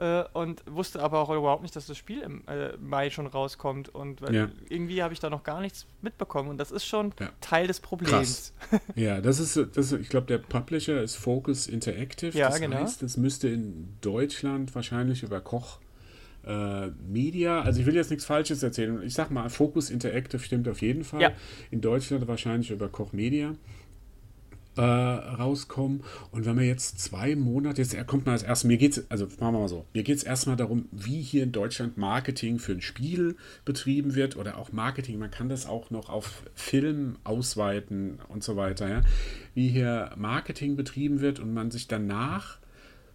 [0.00, 3.88] äh, und wusste aber auch überhaupt nicht, dass das Spiel im äh, Mai schon rauskommt.
[3.88, 4.48] Und ja.
[4.68, 6.48] irgendwie habe ich da noch gar nichts mitbekommen.
[6.50, 7.30] Und das ist schon ja.
[7.40, 8.52] Teil des Problems.
[8.70, 8.80] Krass.
[8.94, 12.36] ja, das ist, das, ich glaube, der Publisher ist Focus Interactive.
[12.36, 12.76] Ja, das genau.
[12.76, 15.78] heißt, es müsste in Deutschland wahrscheinlich über Koch
[16.46, 19.02] äh, Media, also ich will jetzt nichts Falsches erzählen.
[19.02, 21.20] Ich sag mal, Focus Interactive stimmt auf jeden Fall.
[21.20, 21.32] Ja.
[21.70, 23.54] In Deutschland wahrscheinlich über Koch Media
[24.78, 26.02] äh, rauskommen.
[26.30, 29.26] Und wenn wir jetzt zwei Monate, jetzt kommt mal als erstes, mir geht es, also
[29.26, 32.72] machen wir mal so, mir geht es erstmal darum, wie hier in Deutschland Marketing für
[32.72, 38.20] ein Spiel betrieben wird oder auch Marketing, man kann das auch noch auf Film ausweiten
[38.28, 39.02] und so weiter, ja?
[39.54, 42.58] wie hier Marketing betrieben wird und man sich danach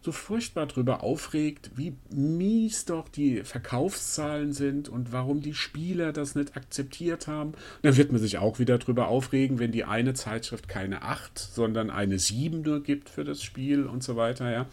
[0.03, 6.35] so furchtbar darüber aufregt, wie mies doch die Verkaufszahlen sind und warum die Spieler das
[6.35, 7.53] nicht akzeptiert haben.
[7.83, 11.89] Dann wird man sich auch wieder darüber aufregen, wenn die eine Zeitschrift keine 8, sondern
[11.89, 14.51] eine 7 nur gibt für das Spiel und so weiter.
[14.51, 14.67] Ja.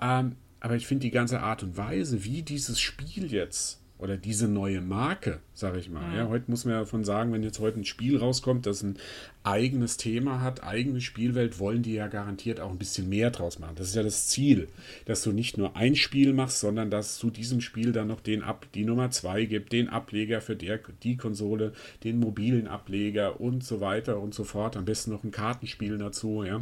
[0.00, 4.48] Ähm, aber ich finde die ganze Art und Weise, wie dieses Spiel jetzt oder diese
[4.48, 6.10] neue Marke, sage ich mal.
[6.10, 6.16] Mhm.
[6.16, 8.98] Ja, heute muss man ja davon sagen, wenn jetzt heute ein Spiel rauskommt, das ein
[9.44, 13.76] eigenes Thema hat, eigene Spielwelt, wollen die ja garantiert auch ein bisschen mehr draus machen.
[13.76, 14.68] Das ist ja das Ziel,
[15.04, 18.42] dass du nicht nur ein Spiel machst, sondern dass zu diesem Spiel dann noch den
[18.42, 23.62] Ab die Nummer zwei gibt, den Ableger für der, die Konsole, den mobilen Ableger und
[23.62, 24.76] so weiter und so fort.
[24.76, 26.58] Am besten noch ein Kartenspiel dazu, ja.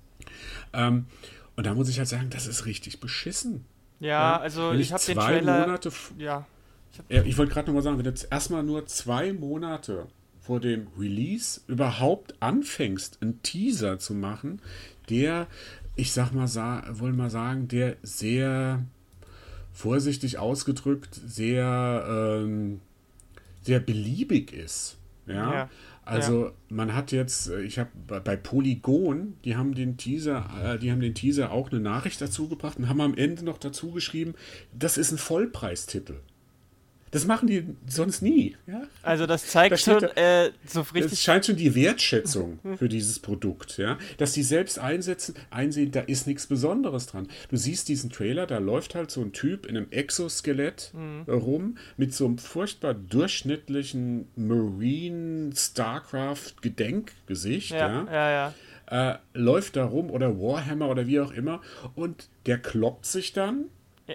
[0.72, 1.06] ähm,
[1.54, 3.64] und da muss ich halt sagen, das ist richtig beschissen.
[4.00, 5.60] Ja, also ich, ich habe den Trailer.
[5.60, 6.44] Monate, ja,
[7.08, 10.06] ja, ich wollte gerade nochmal sagen, wenn jetzt erstmal nur zwei Monate
[10.40, 14.60] vor dem Release überhaupt anfängst, einen Teaser zu machen,
[15.08, 15.48] der,
[15.96, 16.48] ich sag mal,
[16.98, 18.84] wollen mal sagen, der sehr
[19.72, 22.80] vorsichtig ausgedrückt, sehr, ähm,
[23.62, 24.96] sehr beliebig ist.
[25.26, 25.52] Ja.
[25.52, 25.70] ja.
[26.06, 26.52] Also ja.
[26.68, 31.00] man hat jetzt, äh, ich habe bei Polygon, die haben den Teaser, äh, die haben
[31.00, 34.34] den Teaser auch eine Nachricht dazu gebracht und haben am Ende noch dazu geschrieben,
[34.72, 36.20] das ist ein Vollpreistitel.
[37.12, 38.56] Das machen die sonst nie.
[38.66, 38.82] Ja?
[39.02, 40.08] Also das zeigt da schon da,
[40.44, 41.12] äh, so richtig.
[41.12, 46.00] Es scheint schon die Wertschätzung für dieses Produkt, ja, dass die selbst einsetzen, einsehen, da
[46.00, 47.28] ist nichts Besonderes dran.
[47.48, 51.32] Du siehst diesen Trailer, da läuft halt so ein Typ in einem Exoskelett mhm.
[51.32, 58.52] rum mit so einem furchtbar durchschnittlichen Marine Starcraft Gedenkgesicht, ja, ja, ja.
[58.90, 59.12] ja.
[59.12, 61.60] Äh, läuft da rum oder Warhammer oder wie auch immer
[61.94, 63.66] und der kloppt sich dann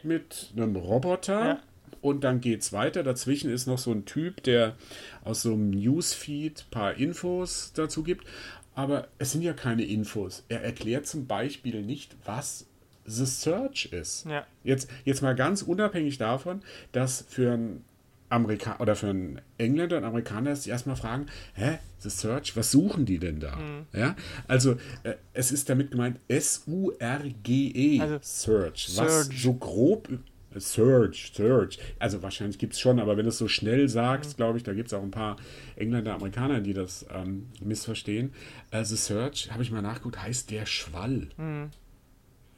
[0.03, 1.45] mit einem Roboter.
[1.45, 1.59] Ja
[2.01, 3.03] und dann geht es weiter.
[3.03, 4.75] Dazwischen ist noch so ein Typ, der
[5.23, 8.25] aus so einem Newsfeed ein paar Infos dazu gibt.
[8.73, 10.43] Aber es sind ja keine Infos.
[10.49, 12.65] Er erklärt zum Beispiel nicht, was
[13.05, 14.25] The Search ist.
[14.25, 14.45] Ja.
[14.63, 16.61] Jetzt, jetzt mal ganz unabhängig davon,
[16.91, 17.83] dass für einen
[18.29, 23.05] Amerika oder für einen Engländer und Amerikaner sich erstmal fragen, hä, The Search, was suchen
[23.05, 23.57] die denn da?
[23.57, 23.85] Mhm.
[23.93, 24.15] Ja,
[24.47, 29.37] also äh, es ist damit gemeint S-U-R-G-E, also, Search, was Surge.
[29.37, 30.09] so grob
[30.57, 31.79] Search, Search.
[31.99, 34.73] Also wahrscheinlich gibt es schon, aber wenn du es so schnell sagst, glaube ich, da
[34.73, 35.37] gibt es auch ein paar
[35.75, 38.33] Engländer, Amerikaner, die das ähm, missverstehen.
[38.71, 41.29] Äh, The Search, habe ich mal nachgeguckt, heißt der Schwall.
[41.37, 41.69] Mhm.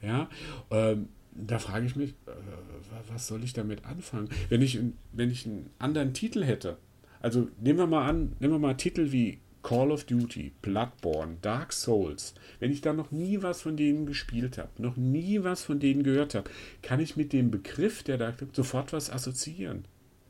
[0.02, 0.28] Ja,
[0.70, 2.32] ähm, da frage ich mich, äh,
[3.12, 4.28] was soll ich damit anfangen?
[4.48, 4.78] Wenn ich,
[5.12, 6.78] wenn ich einen anderen Titel hätte,
[7.20, 11.72] also nehmen wir mal an, nehmen wir mal Titel wie Call of Duty, Bloodborne, Dark
[11.72, 15.80] Souls, wenn ich da noch nie was von denen gespielt habe, noch nie was von
[15.80, 16.50] denen gehört habe,
[16.82, 19.86] kann ich mit dem Begriff, der da sofort was assoziieren.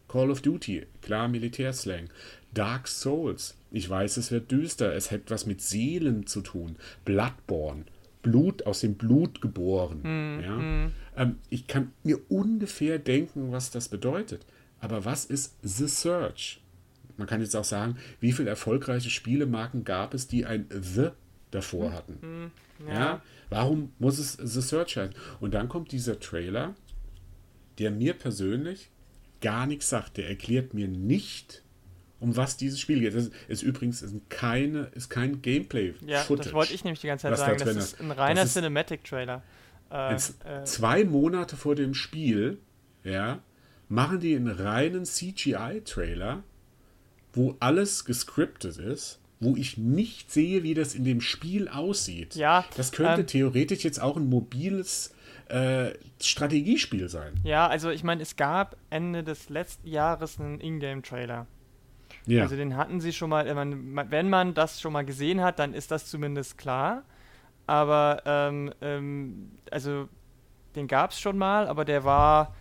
[0.06, 2.10] Call of Duty, klar Militärslang.
[2.54, 6.76] Dark Souls, ich weiß, es wird düster, es hat was mit Seelen zu tun.
[7.04, 7.86] Bloodborne,
[8.22, 10.02] Blut aus dem Blut geboren.
[10.02, 10.56] Mm, ja?
[10.56, 10.92] Mm.
[11.16, 14.46] Ähm, ich kann mir ungefähr denken, was das bedeutet.
[14.78, 16.60] Aber was ist The Search?
[17.16, 21.10] Man kann jetzt auch sagen, wie viele erfolgreiche Spielemarken gab es, die ein The
[21.50, 22.18] davor hatten.
[22.20, 22.50] Hm,
[22.88, 22.94] ja.
[22.94, 23.22] ja.
[23.50, 25.10] Warum muss es The Search sein?
[25.40, 26.74] Und dann kommt dieser Trailer,
[27.78, 28.90] der mir persönlich
[29.40, 30.16] gar nichts sagt.
[30.16, 31.62] Der erklärt mir nicht,
[32.20, 33.14] um was dieses Spiel geht.
[33.14, 35.94] Das ist übrigens ist keine, ist kein Gameplay.
[36.06, 37.58] Ja, das wollte ich nämlich die ganze Zeit sagen.
[37.58, 39.42] Da das ist ein reiner Cinematic-Trailer.
[39.90, 42.58] Äh, äh, zwei Monate vor dem Spiel,
[43.04, 43.40] ja,
[43.88, 46.42] machen die einen reinen CGI-Trailer
[47.34, 52.34] wo alles gescriptet ist, wo ich nicht sehe, wie das in dem Spiel aussieht.
[52.34, 52.64] Ja.
[52.76, 55.14] Das könnte ähm, theoretisch jetzt auch ein mobiles
[55.48, 57.34] äh, Strategiespiel sein.
[57.44, 61.46] Ja, also ich meine, es gab Ende des letzten Jahres einen Ingame-Trailer.
[62.26, 62.42] Ja.
[62.42, 65.90] Also den hatten sie schon mal, wenn man das schon mal gesehen hat, dann ist
[65.90, 67.04] das zumindest klar.
[67.66, 70.08] Aber ähm, ähm, also
[70.76, 72.54] den gab es schon mal, aber der war,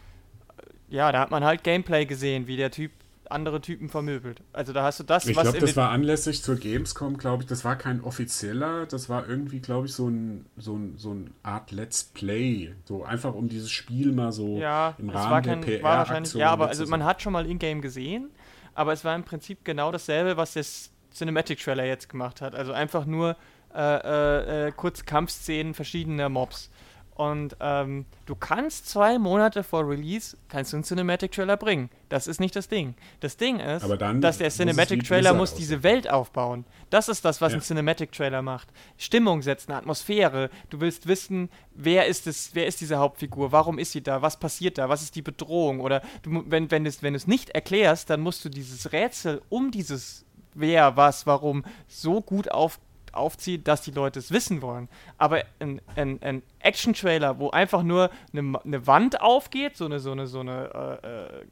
[0.90, 2.92] ja, da hat man halt Gameplay gesehen, wie der Typ
[3.30, 4.42] andere Typen vermöbelt.
[4.54, 5.46] Also da hast du das, ich was.
[5.46, 7.50] Ich glaube, das war anlässlich zur Gamescom, glaube ich.
[7.50, 11.34] Das war kein offizieller, das war irgendwie, glaube ich, so ein, so ein, so ein
[11.44, 12.74] Art Let's Play.
[12.86, 15.84] So einfach um dieses Spiel mal so ja, im Rahmen war kein, der PR.
[15.84, 18.30] War wahrscheinlich, ja, aber also man hat schon mal in-game gesehen,
[18.76, 22.56] aber es war im Prinzip genau dasselbe, was das Cinematic Trailer jetzt gemacht hat.
[22.56, 23.36] Also einfach nur
[23.74, 26.70] äh, äh, äh kurz Kampfszenen verschiedener Mobs.
[27.16, 31.90] Und ähm, du kannst zwei Monate vor Release kannst du einen Cinematic Trailer bringen.
[32.10, 32.96] Das ist nicht das Ding.
[33.20, 33.88] Das Ding ist,
[34.22, 36.66] dass der Cinematic Trailer muss diese Welt aufbauen.
[36.90, 37.60] Das ist das, was ja.
[37.60, 38.70] ein Cinematic Trailer macht.
[38.98, 40.50] Stimmung setzen, Atmosphäre.
[40.72, 44.40] Du willst wissen, wer ist es, wer ist diese Hauptfigur, warum ist sie da, was
[44.40, 45.82] passiert da, was ist die Bedrohung?
[45.82, 49.42] Oder du, wenn, wenn, es, wenn du es nicht erklärst, dann musst du dieses Rätsel
[49.50, 54.90] um dieses wer, was, warum so gut aufbauen aufzieht, dass die Leute es wissen wollen.
[55.18, 60.12] Aber ein, ein, ein Action-Trailer, wo einfach nur eine, eine, Wand aufgeht, so eine, so
[60.12, 61.46] eine, so eine, äh, äh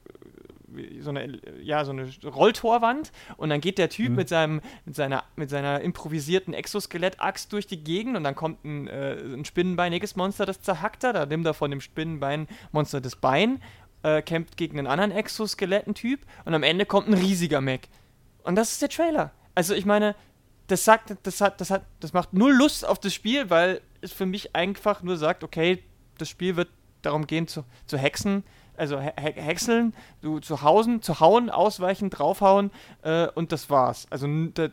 [1.01, 4.15] so eine, ja, so eine Rolltorwand und dann geht der Typ mhm.
[4.15, 8.87] mit, seinem, mit, seiner, mit seiner improvisierten Exoskelett-Axt durch die Gegend und dann kommt ein,
[8.87, 13.61] äh, ein spinnenbeiniges Monster, das zerhackt er, da nimmt er von dem Spinnenbein-Monster das Bein,
[14.03, 17.81] äh, kämpft gegen einen anderen Exoskeletten-Typ und am Ende kommt ein riesiger Mech.
[18.43, 19.31] Und das ist der Trailer.
[19.53, 20.15] Also ich meine,
[20.71, 24.13] das sagt, das hat, das hat, das macht null Lust auf das Spiel, weil es
[24.13, 25.83] für mich einfach nur sagt, okay,
[26.17, 26.69] das Spiel wird
[27.01, 28.43] darum gehen zu, zu hexen,
[28.77, 34.07] also he häckseln, du zu hausen, zu hauen, ausweichen, draufhauen äh, und das war's.
[34.09, 34.71] Also das,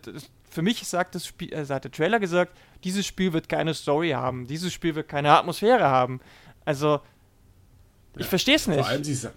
[0.48, 4.10] für mich sagt das Spiel, äh, hat der Trailer gesagt, dieses Spiel wird keine Story
[4.10, 6.20] haben, dieses Spiel wird keine Atmosphäre haben.
[6.64, 7.00] Also
[8.14, 8.78] ich ja, verstehe es nicht.
[8.78, 9.28] Vor allem, Sie,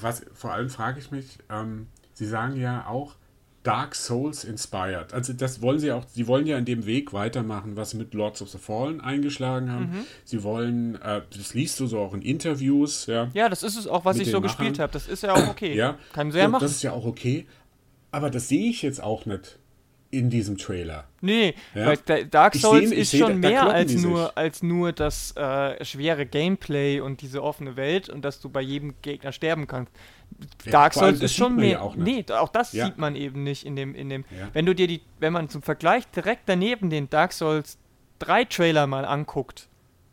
[0.00, 3.14] was, vor allem frage ich mich, ähm, Sie sagen ja auch,
[3.62, 5.12] Dark Souls inspired.
[5.12, 8.14] Also das wollen sie auch, sie wollen ja in dem Weg weitermachen, was sie mit
[8.14, 9.90] Lords of the Fallen eingeschlagen haben.
[9.90, 10.04] Mhm.
[10.24, 13.28] Sie wollen, äh, das liest du so auch in Interviews, ja.
[13.34, 14.42] Ja, das ist es auch, was ich so Machern.
[14.42, 14.92] gespielt habe.
[14.92, 15.74] Das ist ja auch okay.
[15.74, 15.98] ja.
[16.12, 16.62] Kann sehr ja machen.
[16.62, 17.46] Das ist ja auch okay.
[18.10, 19.58] Aber das sehe ich jetzt auch nicht
[20.10, 21.04] in diesem Trailer.
[21.20, 21.86] Nee, ja?
[21.86, 25.36] weil Dark Souls seh, ist seh, schon da, mehr da als, nur, als nur das
[25.36, 29.92] äh, schwere Gameplay und diese offene Welt und dass du bei jedem Gegner sterben kannst.
[30.64, 31.68] Ja, Dark Souls ist schon mehr.
[31.68, 32.86] Ja auch nee, auch das ja.
[32.86, 34.24] sieht man eben nicht in dem, in dem.
[34.52, 37.78] Wenn du dir die, wenn man zum Vergleich direkt daneben den Dark Souls
[38.20, 39.68] 3 Trailer mal anguckt,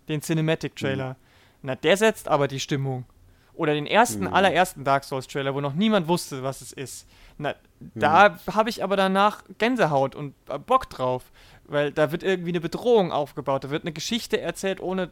[0.09, 1.15] den Cinematic Trailer, mhm.
[1.63, 3.05] na, der setzt aber die Stimmung.
[3.55, 4.33] Oder den ersten, mhm.
[4.33, 7.07] allerersten Dark Souls Trailer, wo noch niemand wusste, was es ist.
[7.37, 7.91] Na, mhm.
[7.95, 10.33] da habe ich aber danach Gänsehaut und
[10.65, 11.31] Bock drauf.
[11.67, 15.09] Weil da wird irgendwie eine Bedrohung aufgebaut, da wird eine Geschichte erzählt, ohne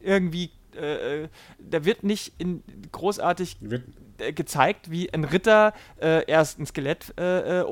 [0.00, 3.84] irgendwie äh, äh, da wird nicht in, großartig wird
[4.18, 7.64] äh, gezeigt, wie ein Ritter äh, erst ein Skelett äh, äh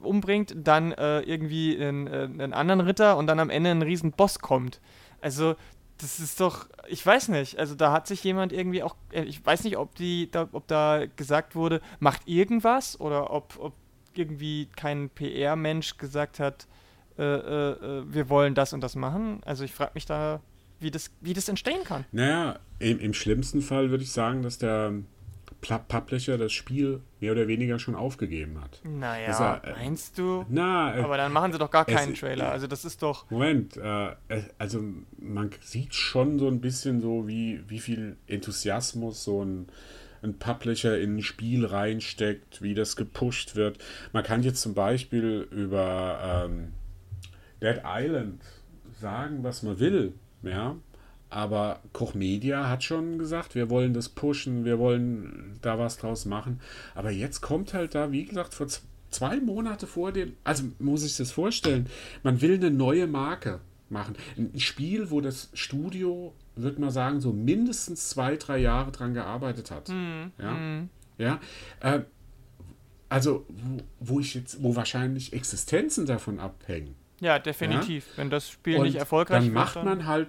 [0.00, 4.80] umbringt, dann irgendwie einen, einen, anderen Ritter und dann am Ende ein riesen Boss kommt.
[5.20, 5.56] Also
[5.98, 9.64] das ist doch, ich weiß nicht, also da hat sich jemand irgendwie auch, ich weiß
[9.64, 13.74] nicht, ob die, da, ob da gesagt wurde, macht irgendwas oder ob, ob
[14.14, 16.66] irgendwie kein PR-Mensch gesagt hat,
[17.16, 19.40] wir wollen das und das machen.
[19.44, 20.40] Also ich frage mich da
[20.80, 22.04] wie das, wie das entstehen kann.
[22.12, 24.92] Naja, im, im schlimmsten Fall würde ich sagen, dass der
[25.60, 28.80] Publisher das Spiel mehr oder weniger schon aufgegeben hat.
[28.84, 30.44] Naja, er, äh, meinst du?
[30.48, 32.50] Na, äh, aber dann machen sie doch gar keinen es, Trailer.
[32.50, 33.28] Also das ist doch.
[33.30, 34.14] Moment, äh,
[34.58, 34.82] also
[35.18, 39.66] man sieht schon so ein bisschen so, wie, wie viel Enthusiasmus so ein,
[40.22, 43.78] ein Publisher in ein Spiel reinsteckt, wie das gepusht wird.
[44.12, 46.72] Man kann jetzt zum Beispiel über ähm,
[47.60, 48.42] Dead Island
[49.00, 50.14] sagen, was man will.
[50.42, 50.76] Ja,
[51.30, 56.24] aber Koch Media hat schon gesagt, wir wollen das pushen, wir wollen da was draus
[56.24, 56.60] machen.
[56.94, 58.66] Aber jetzt kommt halt da, wie gesagt, vor
[59.10, 61.86] zwei Monate vor dem, also muss ich das vorstellen,
[62.22, 63.60] man will eine neue Marke
[63.90, 64.16] machen.
[64.36, 69.70] Ein Spiel, wo das Studio, würde man sagen, so mindestens zwei, drei Jahre dran gearbeitet
[69.70, 69.88] hat.
[69.88, 70.32] Mhm.
[70.38, 70.88] Ja, mhm.
[71.18, 71.40] ja.
[71.80, 72.00] Äh,
[73.08, 76.94] also, wo, wo ich jetzt, wo wahrscheinlich Existenzen davon abhängen.
[77.20, 78.06] Ja, definitiv.
[78.10, 78.18] Ja?
[78.18, 80.28] Wenn das Spiel und nicht erfolgreich dann macht man halt,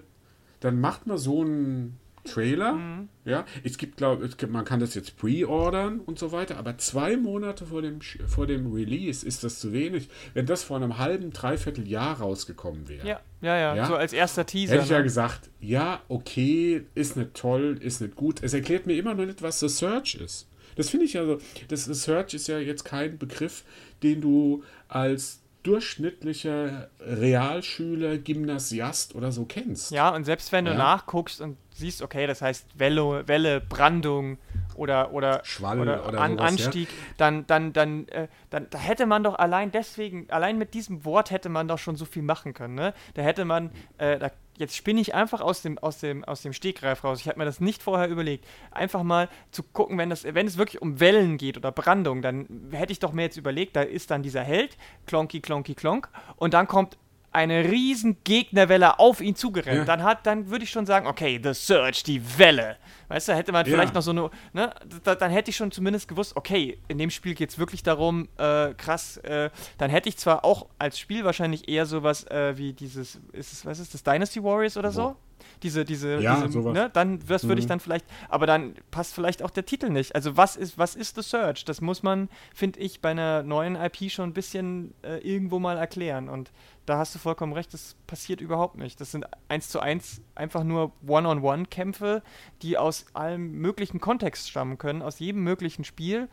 [0.60, 2.74] dann macht man so einen Trailer.
[2.74, 3.10] Mhm.
[3.26, 7.66] Ja, es gibt, glaube man kann das jetzt pre-ordern und so weiter, aber zwei Monate
[7.66, 10.10] vor dem, vor dem Release ist das zu wenig.
[10.34, 13.08] Wenn das vor einem halben, dreiviertel Jahr rausgekommen wäre.
[13.08, 14.74] Ja, ja, ja, ja, so als erster Teaser.
[14.74, 14.98] Hätte ich ne?
[14.98, 18.44] ja gesagt, ja, okay, ist nicht toll, ist nicht gut.
[18.44, 20.48] Es erklärt mir immer noch nicht, was The Search ist.
[20.76, 23.64] Das finde ich also, das The Search ist ja jetzt kein Begriff,
[24.02, 29.92] den du als durchschnittlicher Realschüler, Gymnasiast oder so kennst.
[29.92, 34.38] Ja, und selbst wenn du nachguckst und siehst, okay, das heißt Welle, Welle Brandung
[34.76, 36.96] oder, oder, Schwall oder, oder An, sowas, Anstieg, ja.
[37.18, 41.32] dann, dann, dann, äh, dann da hätte man doch allein deswegen, allein mit diesem Wort
[41.32, 42.76] hätte man doch schon so viel machen können.
[42.76, 42.94] Ne?
[43.16, 46.54] Da hätte man, äh, da jetzt spinne ich einfach aus dem, aus dem, aus dem
[46.54, 47.22] Stegreif raus.
[47.22, 48.46] Ich habe mir das nicht vorher überlegt.
[48.72, 52.70] Einfach mal zu gucken, wenn, das, wenn es wirklich um Wellen geht oder Brandung, dann
[52.72, 56.54] hätte ich doch mir jetzt überlegt, da ist dann dieser Held, Klonky, Klonky, Klonk, und
[56.54, 56.98] dann kommt
[57.32, 59.78] eine riesen Gegnerwelle auf ihn zugerannt.
[59.78, 59.86] Ja.
[59.86, 62.78] Dann hat, dann würde ich schon sagen, okay, The Surge, die Welle.
[63.08, 63.72] Weißt du, hätte man ja.
[63.72, 67.10] vielleicht noch so eine, ne, da, dann hätte ich schon zumindest gewusst, okay, in dem
[67.10, 71.24] Spiel geht es wirklich darum, äh, krass, äh, dann hätte ich zwar auch als Spiel
[71.24, 75.16] wahrscheinlich eher sowas äh, wie dieses, ist es, was ist das, Dynasty Warriors oder so?
[75.64, 77.60] Diese, diese, ja, diese, ne, dann das würde mhm.
[77.60, 80.16] ich dann vielleicht, aber dann passt vielleicht auch der Titel nicht.
[80.16, 81.66] Also was ist, was ist The Search?
[81.66, 85.78] Das muss man, finde ich, bei einer neuen IP schon ein bisschen äh, irgendwo mal
[85.78, 86.52] erklären und
[86.86, 89.00] da hast du vollkommen recht, das passiert überhaupt nicht.
[89.00, 92.24] Das sind eins zu eins einfach nur One-on-One-Kämpfe,
[92.64, 96.30] die aus allem möglichen Kontext stammen können, aus jedem möglichen Spiel.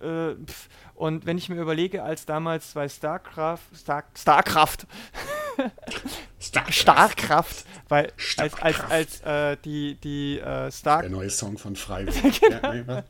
[0.00, 0.34] Äh,
[0.94, 4.86] und wenn ich mir überlege, als damals bei StarCraft, Star, StarCraft,
[6.40, 6.74] Starkraft.
[6.74, 12.14] Starkraft, weil als, als, als äh, die, die äh, Star Der neue Song von Freiburg.
[12.40, 12.72] genau.
[12.72, 13.04] ja,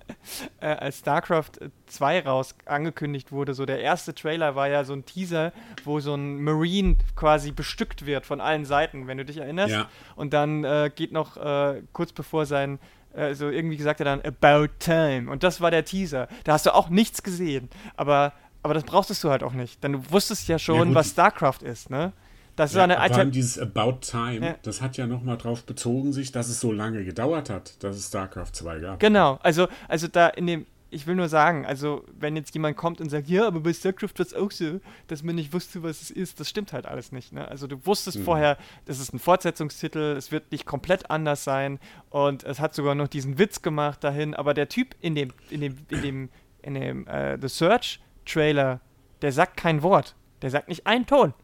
[0.60, 1.52] äh, als StarCraft
[1.86, 5.52] 2 raus angekündigt wurde, so der erste Trailer war ja so ein Teaser,
[5.84, 9.74] wo so ein Marine quasi bestückt wird von allen Seiten, wenn du dich erinnerst.
[9.74, 9.88] Ja.
[10.16, 12.78] Und dann äh, geht noch äh, kurz bevor sein
[13.14, 16.28] also irgendwie gesagt er dann About Time und das war der Teaser.
[16.44, 19.92] Da hast du auch nichts gesehen, aber aber das brauchtest du halt auch nicht, denn
[19.92, 22.12] du wusstest ja schon, ja, was StarCraft ist, ne?
[22.58, 24.54] Das ja, ist eine Alter dieses About Time, ja.
[24.62, 28.08] das hat ja nochmal drauf bezogen sich, dass es so lange gedauert hat, dass es
[28.08, 29.00] StarCraft 2 gab.
[29.00, 33.00] Genau, also, also da in dem, ich will nur sagen, also wenn jetzt jemand kommt
[33.00, 36.02] und sagt, ja, aber bei StarCraft war es auch so, dass man nicht wusste, was
[36.02, 37.32] es ist, das stimmt halt alles nicht.
[37.32, 37.46] Ne?
[37.46, 38.24] Also du wusstest mhm.
[38.24, 41.78] vorher, das ist ein Fortsetzungstitel, es wird nicht komplett anders sein
[42.10, 45.60] und es hat sogar noch diesen Witz gemacht dahin, aber der Typ in dem, in
[45.60, 46.28] dem, in dem,
[46.62, 48.80] in dem, äh, The Search Trailer
[49.22, 50.14] der sagt kein Wort.
[50.42, 51.34] Der sagt nicht einen Ton.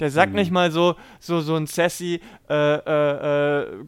[0.00, 0.38] Der sagt mhm.
[0.38, 3.84] nicht mal so, so, so ein sassy äh, äh, äh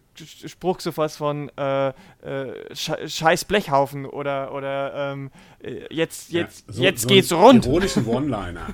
[0.46, 5.30] Spruch, so was von äh, äh, scheiß Blechhaufen oder, oder ähm,
[5.62, 7.66] äh, jetzt, jetzt, ja, so, jetzt so geht's rund.
[7.66, 8.66] Ironische One-Liner.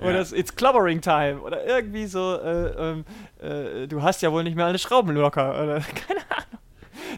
[0.00, 0.36] oder ja.
[0.36, 3.04] it's clobbering time oder irgendwie so, ähm,
[3.88, 6.60] du hast ja wohl nicht mehr alle Schrauben locker oder keine Ahnung.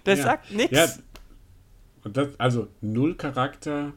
[0.06, 0.22] Der ja.
[0.22, 1.02] sagt nichts.
[2.04, 3.94] Und das, also null Charakter,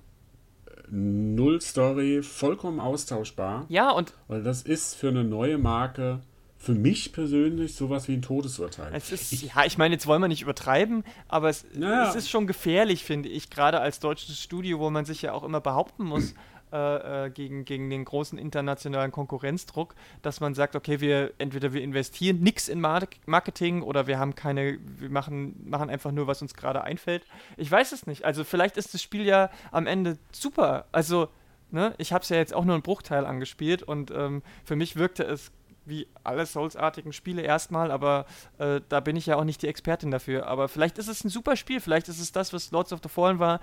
[0.89, 3.65] null Story, vollkommen austauschbar.
[3.69, 4.13] Ja, und.
[4.27, 6.21] Weil das ist für eine neue Marke
[6.59, 8.91] für mich persönlich sowas wie ein Todesurteil.
[8.93, 12.09] Es ist, ich, ja, ich meine, jetzt wollen wir nicht übertreiben, aber es, naja.
[12.09, 15.43] es ist schon gefährlich, finde ich, gerade als deutsches Studio, wo man sich ja auch
[15.43, 16.33] immer behaupten muss.
[16.69, 21.81] Äh, äh, gegen, gegen den großen internationalen Konkurrenzdruck, dass man sagt, okay, wir entweder wir
[21.81, 26.55] investieren nichts in Marketing oder wir haben keine, wir machen, machen einfach nur, was uns
[26.55, 27.25] gerade einfällt.
[27.55, 28.25] Ich weiß es nicht.
[28.25, 30.87] Also vielleicht ist das Spiel ja am Ende super.
[30.91, 31.29] Also,
[31.71, 34.97] ne, ich habe es ja jetzt auch nur einen Bruchteil angespielt und ähm, für mich
[34.97, 35.53] wirkte es
[35.85, 38.25] wie alle Souls-artigen Spiele erstmal, aber
[38.57, 40.47] äh, da bin ich ja auch nicht die Expertin dafür.
[40.47, 43.07] Aber vielleicht ist es ein super Spiel, vielleicht ist es das, was Lords of the
[43.07, 43.61] Fallen war,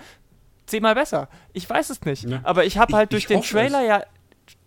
[0.66, 1.28] zehnmal besser.
[1.52, 2.24] Ich weiß es nicht.
[2.24, 2.40] Ja.
[2.42, 3.88] Aber ich habe halt durch den Trailer es.
[3.88, 4.04] ja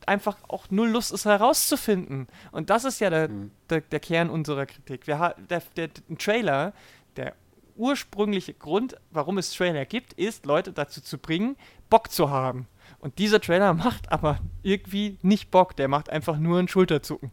[0.05, 2.27] einfach auch null Lust, es herauszufinden.
[2.51, 3.51] Und das ist ja der, mhm.
[3.69, 5.05] der, der, Kern unserer Kritik.
[5.07, 6.73] Wir, der, der, der Trailer,
[7.15, 7.35] der
[7.75, 11.55] ursprüngliche Grund, warum es Trailer gibt, ist, Leute dazu zu bringen,
[11.89, 12.67] Bock zu haben.
[12.99, 15.75] Und dieser Trailer macht aber irgendwie nicht Bock.
[15.75, 17.31] Der macht einfach nur ein Schulterzucken.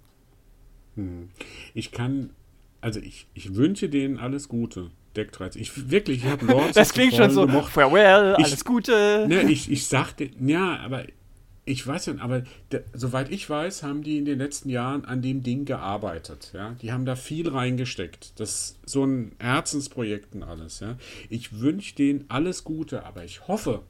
[0.96, 1.30] Hm.
[1.72, 2.30] Ich kann,
[2.80, 4.90] also ich, ich wünsche denen alles Gute.
[5.16, 5.62] Deck 13.
[5.62, 7.72] Ich wirklich, ich habe Lords Das klingt schon so, gemocht.
[7.72, 9.26] farewell, ich, alles Gute.
[9.28, 11.04] Ne, ich, ich sagte, ja, aber
[11.66, 12.42] ich weiß ja, aber
[12.72, 16.50] der, soweit ich weiß, haben die in den letzten Jahren an dem Ding gearbeitet.
[16.52, 16.76] Ja?
[16.82, 18.38] Die haben da viel reingesteckt.
[18.38, 20.80] Das ist so ein Herzensprojekt und alles.
[20.80, 20.96] Ja?
[21.30, 23.82] Ich wünsche denen alles Gute, aber ich hoffe,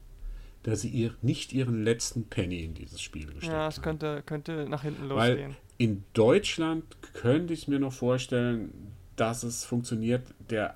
[0.63, 3.59] dass sie ihr, nicht ihren letzten Penny in dieses Spiel gesteckt haben.
[3.59, 5.49] Ja, es könnte, könnte nach hinten losgehen.
[5.49, 8.71] Weil in Deutschland könnte ich mir noch vorstellen,
[9.17, 10.23] dass es funktioniert.
[10.49, 10.75] Der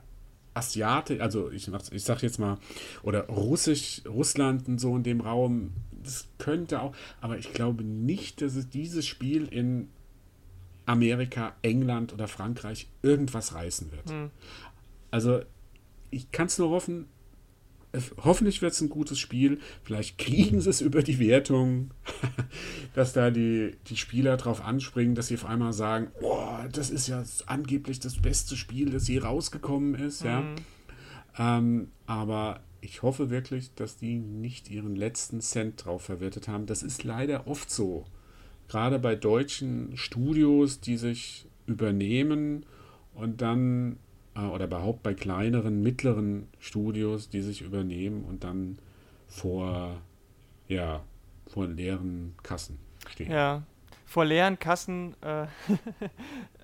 [0.60, 2.58] Asiate, also ich, ich sag jetzt mal,
[3.02, 5.72] oder Russisch, Russland und so in dem Raum,
[6.04, 9.90] das könnte auch, aber ich glaube nicht, dass es dieses Spiel in
[10.86, 14.10] Amerika, England oder Frankreich irgendwas reißen wird.
[14.10, 14.32] Hm.
[15.12, 15.42] Also
[16.12, 17.08] ich kann es nur hoffen,
[18.24, 19.60] hoffentlich wird es ein gutes Spiel.
[19.84, 21.92] Vielleicht kriegen sie es über die Wertung,
[22.94, 27.08] dass da die, die Spieler drauf anspringen, dass sie auf einmal sagen, boah, das ist
[27.08, 30.24] ja angeblich das beste Spiel, das je rausgekommen ist.
[30.24, 30.28] Mhm.
[30.28, 30.46] Ja.
[31.58, 36.66] Ähm, aber ich hoffe wirklich, dass die nicht ihren letzten Cent drauf verwertet haben.
[36.66, 38.06] Das ist leider oft so.
[38.68, 42.66] Gerade bei deutschen Studios, die sich übernehmen
[43.14, 43.98] und dann
[44.48, 48.80] oder überhaupt bei kleineren, mittleren Studios, die sich übernehmen und dann
[49.28, 50.02] vor,
[50.68, 51.02] ja,
[51.48, 53.32] vor leeren Kassen stehen.
[53.32, 53.64] Ja,
[54.06, 55.46] vor leeren Kassen äh,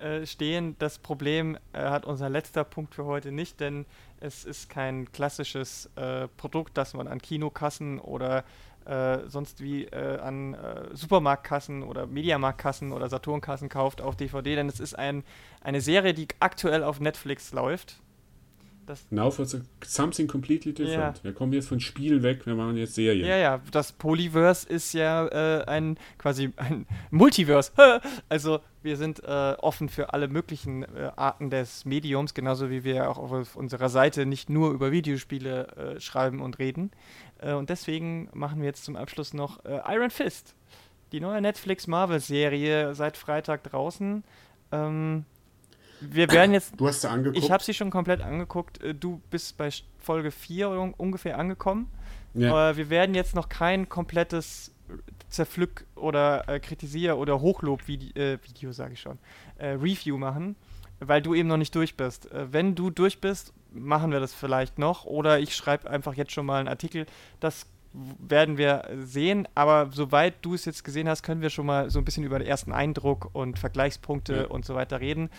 [0.00, 0.76] äh, stehen.
[0.78, 3.86] Das Problem äh, hat unser letzter Punkt für heute nicht, denn
[4.18, 8.44] es ist kein klassisches äh, Produkt, das man an Kinokassen oder
[8.86, 14.68] äh, sonst wie äh, an äh, Supermarktkassen oder Mediamarktkassen oder Saturnkassen kauft auf DVD, denn
[14.68, 15.24] es ist ein,
[15.60, 18.00] eine Serie, die aktuell auf Netflix läuft.
[18.86, 19.46] Das Now for
[19.84, 21.18] something completely different.
[21.18, 21.24] Ja.
[21.24, 23.26] Wir kommen jetzt von Spielen weg, wir machen jetzt Serien.
[23.26, 27.72] Ja, ja, das Polyverse ist ja äh, ein quasi ein Multiverse.
[28.28, 33.10] also wir sind äh, offen für alle möglichen äh, Arten des Mediums, genauso wie wir
[33.10, 36.92] auch auf unserer Seite nicht nur über Videospiele äh, schreiben und reden.
[37.40, 40.54] Äh, und deswegen machen wir jetzt zum Abschluss noch äh, Iron Fist.
[41.12, 44.22] Die neue Netflix Marvel-Serie seit Freitag draußen.
[44.72, 45.24] Ähm,
[46.00, 46.74] wir werden jetzt.
[46.78, 47.44] Du hast sie angeguckt.
[47.44, 48.82] Ich habe sie schon komplett angeguckt.
[48.82, 51.90] Äh, du bist bei Folge 4 ungefähr angekommen.
[52.34, 52.70] Ja.
[52.70, 54.72] Äh, wir werden jetzt noch kein komplettes
[55.28, 59.18] Zerpflück oder äh, Kritisier- oder Hochlob-Video, äh, sage ich schon,
[59.58, 60.56] äh, Review machen,
[61.00, 62.30] weil du eben noch nicht durch bist.
[62.30, 66.32] Äh, wenn du durch bist, machen wir das vielleicht noch oder ich schreibe einfach jetzt
[66.32, 67.06] schon mal einen Artikel.
[67.40, 67.66] Das
[68.18, 71.98] werden wir sehen, aber soweit du es jetzt gesehen hast, können wir schon mal so
[71.98, 74.46] ein bisschen über den ersten Eindruck und Vergleichspunkte ja.
[74.46, 75.30] und so weiter reden.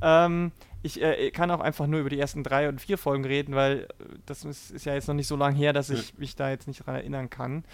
[0.00, 0.52] Ähm,
[0.82, 3.80] ich äh, kann auch einfach nur über die ersten drei und vier Folgen reden, weil
[3.80, 6.14] äh, das ist, ist ja jetzt noch nicht so lange her, dass ich ja.
[6.18, 7.64] mich da jetzt nicht dran erinnern kann.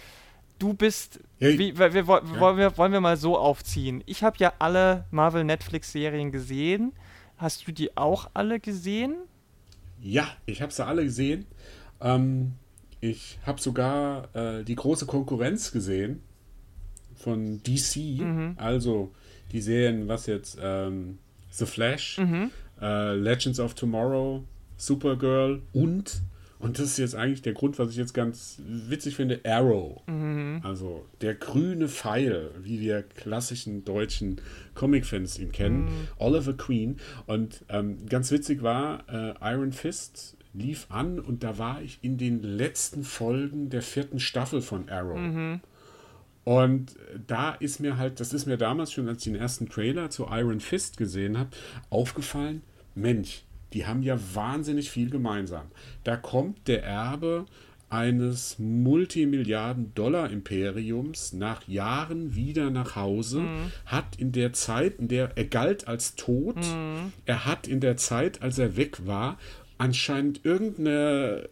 [0.57, 1.57] Du bist, hey.
[1.59, 2.07] wie, wir, wir, ja.
[2.07, 4.03] wollen, wir, wollen wir mal so aufziehen.
[4.05, 6.93] Ich habe ja alle Marvel Netflix-Serien gesehen.
[7.37, 9.15] Hast du die auch alle gesehen?
[9.99, 11.45] Ja, ich habe sie alle gesehen.
[11.99, 12.53] Ähm,
[13.01, 16.21] ich habe sogar äh, die große Konkurrenz gesehen
[17.15, 18.53] von DC, mhm.
[18.57, 19.11] also
[19.51, 21.17] die Serien, was jetzt ähm,
[21.49, 22.51] The Flash, mhm.
[22.79, 24.43] äh, Legends of Tomorrow,
[24.77, 26.21] Supergirl und,
[26.59, 30.01] Und das ist jetzt eigentlich der Grund, was ich jetzt ganz witzig finde, Arrow.
[30.07, 30.61] Mhm.
[30.63, 34.39] Also der grüne Pfeil, wie wir klassischen deutschen
[34.75, 35.85] Comic-Fans ihn kennen.
[35.85, 36.07] Mhm.
[36.17, 36.97] Oliver Queen.
[37.25, 42.17] Und ähm, ganz witzig war, äh, Iron Fist lief an und da war ich in
[42.17, 45.17] den letzten Folgen der vierten Staffel von Arrow.
[45.17, 45.61] Mhm.
[46.43, 46.95] Und
[47.27, 50.25] da ist mir halt, das ist mir damals schon, als ich den ersten Trailer zu
[50.29, 51.51] Iron Fist gesehen habe,
[51.89, 52.63] aufgefallen,
[52.95, 53.43] Mensch,
[53.73, 55.67] die haben ja wahnsinnig viel gemeinsam.
[56.03, 57.45] Da kommt der Erbe
[57.89, 63.43] eines Multimilliarden-Dollar-Imperiums nach Jahren wieder nach Hause,
[63.85, 66.55] hat in der Zeit, in der er galt als tot,
[67.25, 69.37] er hat in der Zeit, als er weg war,
[69.81, 71.49] anscheinend irgendeine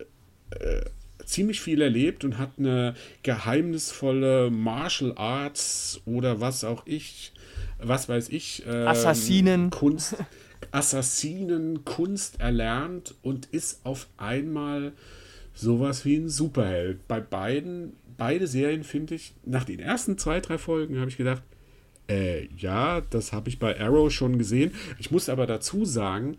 [0.52, 0.82] äh,
[1.26, 7.34] ziemlich viel erlebt und hat eine geheimnisvolle Martial Arts oder was auch ich,
[7.80, 9.72] was weiß ich, ähm, Assassinen.
[9.72, 10.16] Kunst,
[10.72, 14.94] Assassinen, Kunst erlernt und ist auf einmal
[15.56, 17.08] sowas wie ein Superheld.
[17.08, 21.42] Bei beiden, beide Serien finde ich, nach den ersten zwei, drei Folgen habe ich gedacht,
[22.08, 24.72] äh, ja, das habe ich bei Arrow schon gesehen.
[25.00, 26.38] Ich muss aber dazu sagen,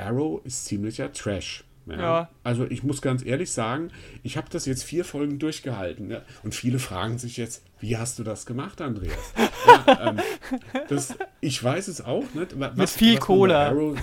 [0.00, 1.64] Arrow ist ziemlicher Trash.
[1.86, 1.96] Ja.
[1.98, 2.30] Ja.
[2.44, 3.90] Also ich muss ganz ehrlich sagen,
[4.22, 6.06] ich habe das jetzt vier Folgen durchgehalten.
[6.08, 6.22] Ne?
[6.44, 9.16] Und viele fragen sich jetzt, wie hast du das gemacht, Andreas?
[9.86, 10.18] ja, ähm,
[10.88, 12.60] das, ich weiß es auch nicht.
[12.60, 13.70] wa- Mit viel Cola.
[13.70, 13.98] Bei Arrow,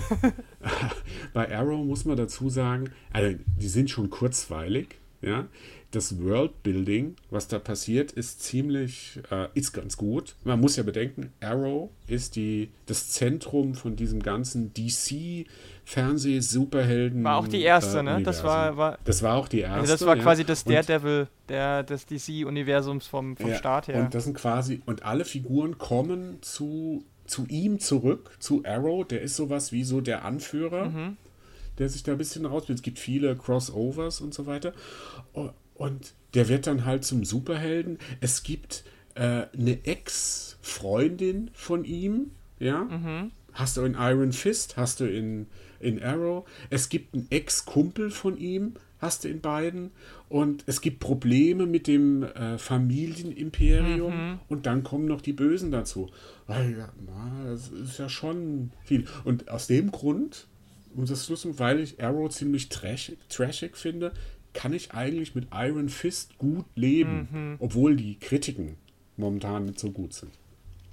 [1.32, 4.96] bei Arrow muss man dazu sagen, also die sind schon kurzweilig.
[5.22, 5.46] Ja?
[5.90, 10.36] Das Worldbuilding, was da passiert, ist ziemlich, äh, ist ganz gut.
[10.44, 15.46] Man muss ja bedenken, Arrow ist die, das Zentrum von diesem ganzen DC
[15.86, 17.24] Fernseh-Superhelden.
[17.24, 18.22] War auch die erste, äh, ne?
[18.22, 19.80] Das war, war Das war auch die erste.
[19.80, 20.22] also das war ja.
[20.22, 24.00] quasi das Und- Daredevil der, des DC-Universums vom, vom ja, Start her.
[24.00, 29.22] Und das sind quasi, und alle Figuren kommen zu, zu ihm zurück, zu Arrow, der
[29.22, 31.16] ist sowas wie so der Anführer, Mhm.
[31.78, 32.80] der sich da ein bisschen rausbildet.
[32.80, 34.72] Es gibt viele Crossovers und so weiter.
[35.78, 37.98] Und der wird dann halt zum Superhelden.
[38.20, 42.84] Es gibt äh, eine Ex-Freundin von ihm, ja.
[42.84, 43.30] Mhm.
[43.52, 45.46] Hast du in Iron Fist, hast du in,
[45.80, 46.46] in Arrow.
[46.70, 49.90] Es gibt einen Ex-Kumpel von ihm, hast du in beiden.
[50.28, 54.12] Und es gibt Probleme mit dem äh, Familienimperium.
[54.48, 56.10] Und dann kommen noch die Bösen dazu.
[56.46, 56.92] Weil, ja,
[57.46, 59.06] das ist ja schon viel.
[59.24, 60.46] Und aus dem Grund,
[60.94, 64.12] und das Schluss, weil ich Arrow ziemlich trashig, trashig finde,
[64.58, 67.56] kann ich eigentlich mit Iron Fist gut leben.
[67.60, 68.76] Obwohl die Kritiken
[69.16, 70.32] momentan nicht so gut sind.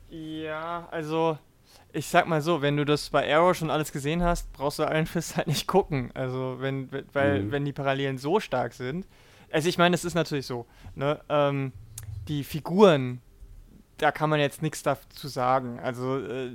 [0.10, 1.38] Ja, also
[1.92, 4.84] ich sag mal so, wenn du das bei Arrow schon alles gesehen hast, brauchst du
[4.84, 6.12] Iron Fist halt nicht gucken.
[6.14, 7.52] Also wenn, wenn- weil, Mhm.
[7.52, 9.08] wenn die Parallelen so stark sind.
[9.52, 11.20] Also ich meine, es ist natürlich so, ne?
[11.30, 11.72] Ähm,
[12.28, 13.20] die Figuren,
[13.98, 15.80] da kann man jetzt nichts dazu sagen.
[15.80, 16.52] Also äh,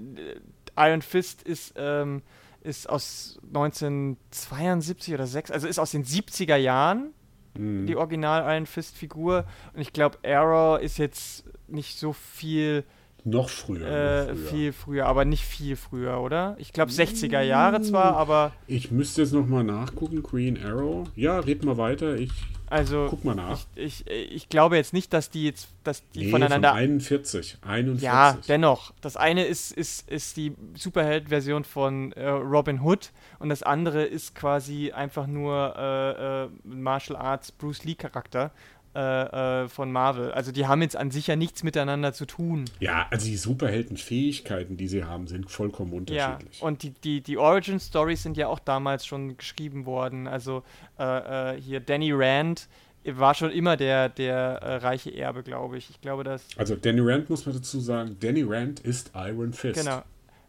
[0.76, 2.22] Iron Fist ist, ähm,
[2.62, 7.10] ist aus 1972 oder 6, also ist aus den 70er Jahren
[7.58, 7.86] Mhm.
[7.86, 9.44] die Original Iron Fist Figur
[9.74, 12.84] und ich glaube Arrow ist jetzt nicht so viel
[13.24, 13.86] Noch früher.
[13.88, 14.46] äh, noch früher.
[14.50, 16.54] viel früher, aber nicht viel früher, oder?
[16.60, 21.08] Ich glaube 60er Jahre zwar, aber Ich müsste jetzt nochmal nachgucken, Green Arrow.
[21.16, 22.30] Ja, red mal weiter, ich
[22.70, 23.58] also guck mal nach.
[23.74, 26.70] ich, ich, ich glaube jetzt nicht, dass die jetzt, dass die Nee, voneinander.
[26.70, 27.58] von 41.
[27.62, 28.02] 41.
[28.02, 28.92] ja, dennoch.
[29.00, 33.10] Das eine ist, ist, ist die Superheld-Version von äh, Robin Hood
[33.40, 38.52] und das andere ist quasi einfach nur äh, äh, Martial Arts Bruce Lee-Charakter
[38.94, 40.32] äh, äh, von Marvel.
[40.32, 42.64] Also die haben jetzt an sich ja nichts miteinander zu tun.
[42.80, 46.62] Ja, also die Superheldenfähigkeiten, die sie haben, sind vollkommen Ja, unterschiedlich.
[46.62, 50.26] und die, die, die Origin-Stories sind ja auch damals schon geschrieben worden.
[50.26, 50.62] Also
[50.98, 52.68] äh, äh, hier Danny Rand
[53.04, 55.88] war schon immer der, der äh, reiche Erbe, glaube ich.
[55.90, 56.44] Ich glaube, dass.
[56.56, 59.80] also Danny Rand muss man dazu sagen, Danny Rand ist Iron Fist.
[59.80, 60.02] Genau.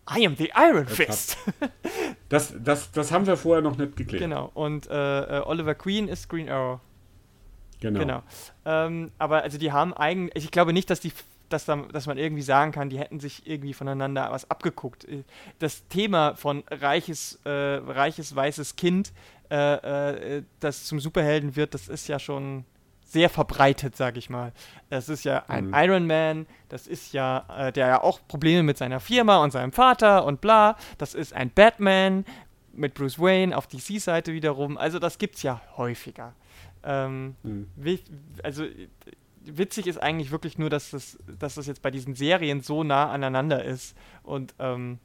[0.09, 1.37] I am the Iron Fist.
[2.27, 4.23] Das, das, das haben wir vorher noch nicht geklärt.
[4.23, 4.49] genau.
[4.53, 6.79] Und äh, Oliver Queen ist Green Arrow.
[7.82, 7.99] Genau.
[7.99, 8.23] Genau.
[8.65, 11.11] Ähm, aber also die haben eigentlich, ich glaube nicht, dass die
[11.49, 15.03] dass, da, dass man irgendwie sagen kann, die hätten sich irgendwie voneinander was abgeguckt.
[15.03, 15.23] Äh,
[15.59, 19.11] Das Thema von reiches, äh, reiches weißes Kind,
[19.49, 22.63] äh, äh, das zum Superhelden wird, das ist ja schon
[23.03, 24.53] sehr verbreitet, sag ich mal.
[24.89, 25.73] Das ist ja ein Mhm.
[25.75, 29.73] Iron Man, das ist ja, äh, der ja auch Probleme mit seiner Firma und seinem
[29.73, 30.77] Vater und bla.
[30.97, 32.23] Das ist ein Batman
[32.71, 34.77] mit Bruce Wayne auf DC-Seite wiederum.
[34.77, 36.34] Also das gibt's ja häufiger.
[36.84, 37.67] Ähm, Mhm.
[38.43, 38.65] also
[39.43, 43.09] witzig ist eigentlich wirklich nur, dass das, dass das jetzt bei diesen Serien so nah
[43.11, 44.99] aneinander ist und ähm,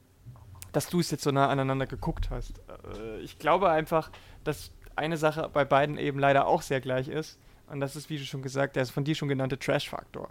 [0.73, 2.59] dass du es jetzt so nah aneinander geguckt hast.
[2.99, 4.11] Äh, ich glaube einfach,
[4.45, 8.19] dass eine Sache bei beiden eben leider auch sehr gleich ist und das ist, wie
[8.19, 10.29] du schon gesagt hast, von dir schon genannte Trash-Faktor.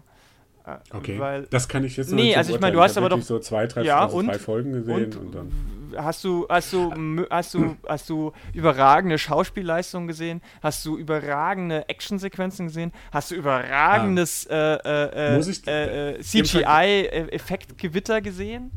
[0.66, 1.20] Äh, Okay.
[1.20, 3.26] Weil das kann ich jetzt noch Nee, nicht also ich meine, du hast aber wirklich
[3.26, 5.52] so zwei, drei, ja, also und- drei Folgen gesehen und, und, dann.
[5.98, 10.42] hast du, hast du, hast du, hast du überragende Schauspielleistungen gesehen?
[10.64, 12.92] Hast du überragende Actionsequenzen gesehen?
[13.12, 14.76] Hast du überragendes ah.
[14.76, 18.72] äh, äh, äh, CGI-Effektgewitter gesehen?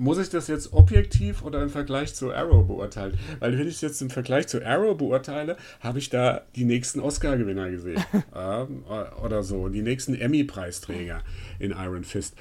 [0.00, 3.18] Muss ich das jetzt objektiv oder im Vergleich zu Arrow beurteilen?
[3.38, 7.00] Weil wenn ich es jetzt im Vergleich zu Arrow beurteile, habe ich da die nächsten
[7.00, 8.02] Oscar-Gewinner gesehen.
[8.34, 8.82] ähm,
[9.22, 11.22] oder so, die nächsten Emmy-Preisträger
[11.58, 12.34] in Iron Fist.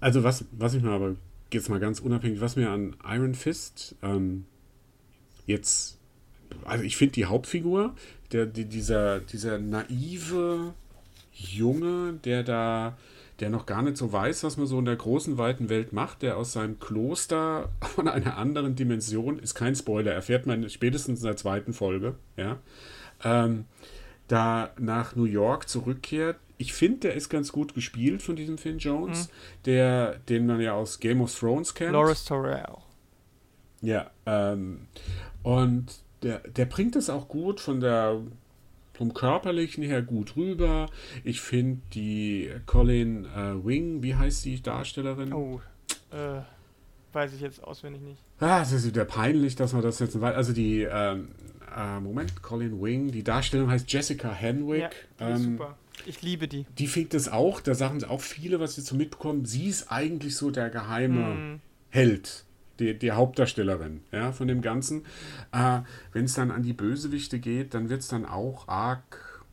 [0.00, 1.14] Also was, was ich mir aber
[1.52, 4.44] jetzt mal ganz unabhängig, was mir an Iron Fist ähm,
[5.46, 5.98] jetzt,
[6.64, 7.94] also ich finde die Hauptfigur,
[8.32, 10.74] der, die, dieser, dieser naive
[11.32, 12.98] Junge, der da
[13.40, 16.22] der noch gar nicht so weiß, was man so in der großen, weiten Welt macht,
[16.22, 21.26] der aus seinem Kloster von einer anderen Dimension, ist kein Spoiler, erfährt man spätestens in
[21.26, 22.58] der zweiten Folge, ja,
[23.24, 23.64] ähm,
[24.28, 26.36] da nach New York zurückkehrt.
[26.58, 29.32] Ich finde, der ist ganz gut gespielt von diesem Finn Jones, mhm.
[29.66, 31.92] der, den man ja aus Game of Thrones kennt.
[31.92, 32.64] Loris Torrell.
[33.82, 34.88] Ja, ähm,
[35.42, 38.20] und der, der bringt es auch gut von der
[38.96, 40.88] vom Körperlichen her gut rüber.
[41.22, 45.32] Ich finde die Colin äh, Wing, wie heißt die Darstellerin?
[45.32, 45.60] Oh,
[46.10, 46.40] äh,
[47.12, 48.22] weiß ich jetzt auswendig nicht.
[48.40, 50.16] Ah, es ist wieder peinlich, dass man das jetzt.
[50.16, 51.28] Also die, ähm,
[51.76, 55.08] äh, Moment, Colin Wing, die Darstellerin heißt Jessica Henwick.
[55.20, 55.76] Ja, ähm, super.
[56.06, 56.64] Ich liebe die.
[56.78, 59.44] Die findet es auch, da sagen auch viele, was wir so mitbekommen.
[59.44, 61.60] Sie ist eigentlich so der geheime mm.
[61.90, 62.45] Held
[62.78, 65.04] die, die Hauptdarstellerin ja, von dem Ganzen.
[65.52, 65.80] Äh,
[66.12, 69.44] Wenn es dann an die Bösewichte geht, dann wird es dann auch arg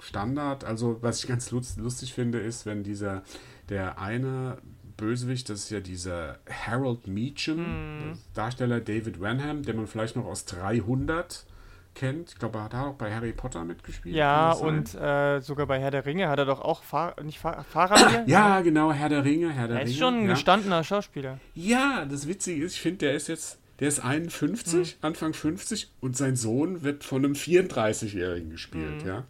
[0.00, 0.64] Standard.
[0.64, 3.22] Also, was ich ganz lustig finde, ist, wenn dieser,
[3.68, 4.58] der eine
[4.96, 8.18] Bösewicht, das ist ja dieser Harold Meacham, mm.
[8.34, 11.46] Darsteller David Wenham, den man vielleicht noch aus 300
[11.94, 12.30] kennt.
[12.30, 14.14] Ich glaube, er hat auch bei Harry Potter mitgespielt.
[14.14, 17.64] Ja, und äh, sogar bei Herr der Ringe hat er doch auch Fahr nicht Fahr
[17.64, 18.24] Fahrer.
[18.26, 19.90] ja, genau, Herr der Ringe, Herr der er Ringe.
[19.90, 20.30] Er ist schon ein ja.
[20.30, 21.38] gestandener Schauspieler.
[21.54, 25.06] Ja, das Witzige ist, ich finde, der ist jetzt, der ist 51, mhm.
[25.06, 29.08] Anfang 50 und sein Sohn wird von einem 34-Jährigen gespielt, mhm.
[29.08, 29.24] ja.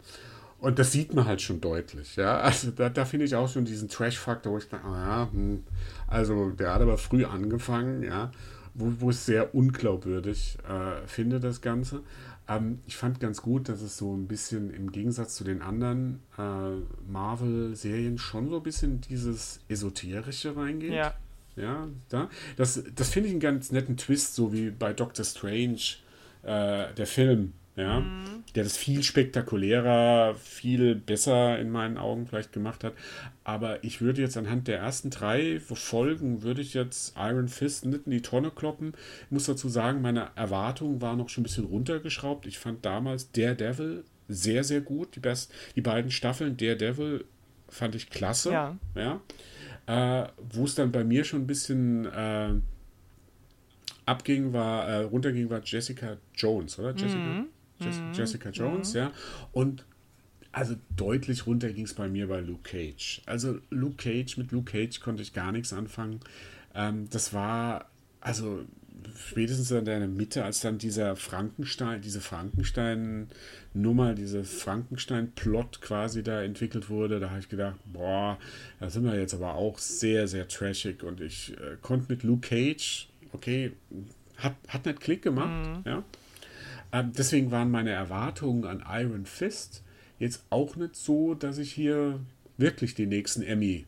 [0.60, 2.38] Und das sieht man halt schon deutlich, ja.
[2.40, 5.62] Also da, da finde ich auch schon diesen Trash-Faktor, wo ich denke, ah, hm.
[6.08, 8.32] also der hat aber früh angefangen, ja,
[8.74, 12.00] wo, wo es sehr unglaubwürdig äh, finde, das Ganze.
[12.48, 16.20] Ähm, ich fand ganz gut, dass es so ein bisschen im Gegensatz zu den anderen
[16.38, 20.92] äh, Marvel-Serien schon so ein bisschen dieses Esoterische reingeht.
[20.92, 21.14] Ja.
[21.56, 22.30] Ja, da.
[22.56, 25.80] Das, das finde ich einen ganz netten Twist, so wie bei Doctor Strange,
[26.44, 28.42] äh, der Film ja, mhm.
[28.56, 32.92] der das viel spektakulärer, viel besser in meinen Augen vielleicht gemacht hat.
[33.44, 38.06] Aber ich würde jetzt anhand der ersten drei Folgen, würde ich jetzt Iron Fist nicht
[38.06, 38.94] in die Tonne kloppen.
[39.26, 42.46] Ich muss dazu sagen, meine Erwartungen waren noch schon ein bisschen runtergeschraubt.
[42.46, 45.14] Ich fand damals Daredevil sehr, sehr gut.
[45.14, 47.26] Die, best, die beiden Staffeln Daredevil
[47.68, 48.50] fand ich klasse.
[48.50, 48.76] Ja.
[48.96, 49.20] ja.
[50.24, 52.06] Äh, Wo es dann bei mir schon ein bisschen...
[52.06, 52.54] Äh,
[54.04, 56.92] abging, war, äh, runterging, war Jessica Jones, oder?
[56.92, 57.18] Jessica?
[57.18, 57.48] Mhm.
[57.80, 58.12] Mhm.
[58.12, 58.98] Jessica Jones, mhm.
[58.98, 59.12] ja.
[59.52, 59.84] Und
[60.52, 63.22] also deutlich runter ging es bei mir bei Luke Cage.
[63.26, 66.20] Also Luke Cage, mit Luke Cage konnte ich gar nichts anfangen.
[66.74, 68.64] Ähm, das war, also
[69.16, 76.88] spätestens in der Mitte, als dann dieser Frankenstein, diese Frankenstein-Nummer, diese Frankenstein-Plot quasi da entwickelt
[76.90, 78.38] wurde, da habe ich gedacht, boah,
[78.80, 82.48] da sind wir jetzt aber auch sehr, sehr trashig und ich äh, konnte mit Luke
[82.48, 83.72] Cage, okay,
[84.36, 85.82] hat, hat nicht Klick gemacht, mhm.
[85.84, 86.02] ja.
[86.92, 89.82] Ähm, deswegen waren meine Erwartungen an Iron Fist
[90.18, 92.20] jetzt auch nicht so, dass ich hier
[92.56, 93.86] wirklich die nächsten Emmy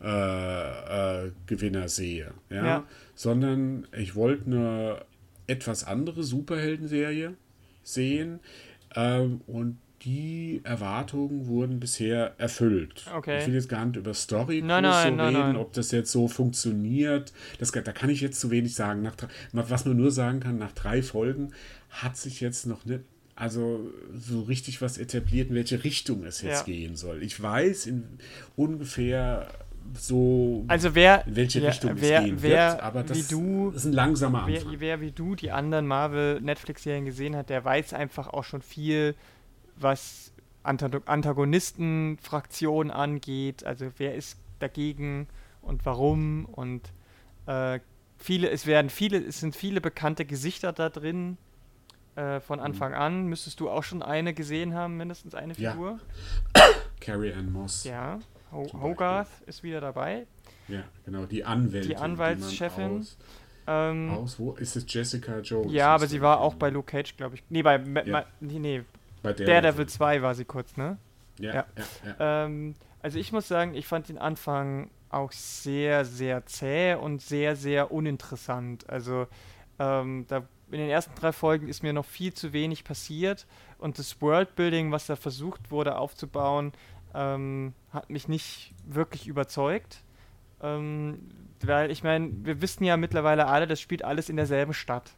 [0.00, 2.64] äh, äh, Gewinner sehe, ja?
[2.64, 2.86] ja.
[3.14, 5.04] sondern ich wollte eine
[5.46, 7.34] etwas andere Superhelden-Serie
[7.82, 8.40] sehen
[8.94, 13.06] ähm, und die Erwartungen wurden bisher erfüllt.
[13.16, 13.40] Okay.
[13.40, 16.12] Ich will jetzt gar nicht über Story nein, nein, so nein, reden, ob das jetzt
[16.12, 17.32] so funktioniert.
[17.58, 19.02] Das, da kann ich jetzt zu wenig sagen.
[19.02, 19.16] Nach,
[19.52, 21.52] was man nur sagen kann, nach drei Folgen
[21.90, 23.02] hat sich jetzt noch nicht
[23.38, 26.74] also so richtig was etabliert, in welche Richtung es jetzt ja.
[26.74, 27.22] gehen soll.
[27.22, 28.18] Ich weiß in
[28.56, 29.46] ungefähr
[29.94, 33.70] so, also wer, in welche ja, Richtung wer, es gehen wer, wird, aber das du,
[33.70, 34.72] ist ein langsamer Anfang.
[34.72, 39.14] Wer, wer wie du die anderen Marvel-Netflix-Serien gesehen hat, der weiß einfach auch schon viel
[39.76, 40.32] was
[40.64, 45.28] Antagonistenfraktionen angeht, also wer ist dagegen
[45.62, 46.92] und warum und
[47.46, 47.78] äh,
[48.18, 51.38] viele, es werden viele, es sind viele bekannte Gesichter da drin
[52.18, 52.98] äh, von Anfang mhm.
[52.98, 53.26] an.
[53.26, 56.00] Müsstest du auch schon eine gesehen haben, mindestens eine Figur?
[56.56, 56.64] Ja.
[57.00, 57.84] Carrie Ann Moss.
[57.84, 58.18] Ja,
[58.50, 60.26] Ho Hogarth ist wieder dabei.
[60.66, 61.90] Ja, genau, die Anwältin.
[61.90, 62.98] Die Anwaltschefin.
[62.98, 63.16] Aus,
[63.68, 65.72] ähm, aus, wo ist es Jessica Jones?
[65.72, 67.44] Ja, aber sie war auch bei Luke Cage, glaube ich.
[67.50, 68.24] Nee, bei ja.
[68.40, 68.82] nee, nee,
[69.22, 69.46] bei Daredevil.
[69.46, 70.98] Daredevil 2 war sie kurz, ne?
[71.38, 71.54] Ja.
[71.54, 71.66] ja.
[72.04, 77.22] ja ähm, also ich muss sagen, ich fand den Anfang auch sehr, sehr zäh und
[77.22, 78.90] sehr, sehr uninteressant.
[78.90, 79.28] Also
[79.78, 83.46] Ähm, da in den ersten drei Folgen ist mir noch viel zu wenig passiert
[83.78, 86.72] und das Worldbuilding, was da versucht wurde aufzubauen,
[87.14, 90.02] ähm, hat mich nicht wirklich überzeugt.
[90.60, 91.30] Ähm,
[91.62, 95.12] weil ich meine, wir wissen ja mittlerweile alle, das spielt alles in derselben Stadt.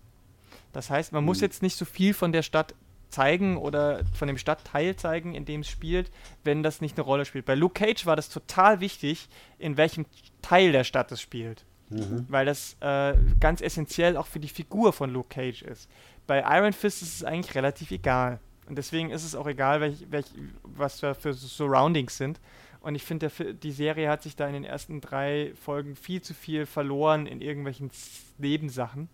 [0.73, 1.27] Das heißt, man mhm.
[1.27, 2.75] muss jetzt nicht so viel von der Stadt
[3.09, 6.11] zeigen oder von dem Stadtteil zeigen, in dem es spielt,
[6.45, 7.45] wenn das nicht eine Rolle spielt.
[7.45, 9.29] Bei Luke Cage war das total wichtig,
[9.59, 10.07] in welchem
[10.43, 11.65] Teil der Stadt es spielt.
[11.91, 12.27] Mhm.
[12.29, 15.89] Weil das äh, ganz essentiell auch für die Figur von Luke Cage ist.
[16.27, 18.39] Bei Iron Fist ist es eigentlich relativ egal.
[18.69, 20.27] Und deswegen ist es auch egal, welch, welch,
[20.63, 22.39] was da für Surroundings sind.
[22.81, 26.33] Und ich finde, die Serie hat sich da in den ersten drei Folgen viel zu
[26.33, 27.91] viel verloren in irgendwelchen
[28.39, 29.09] Nebensachen.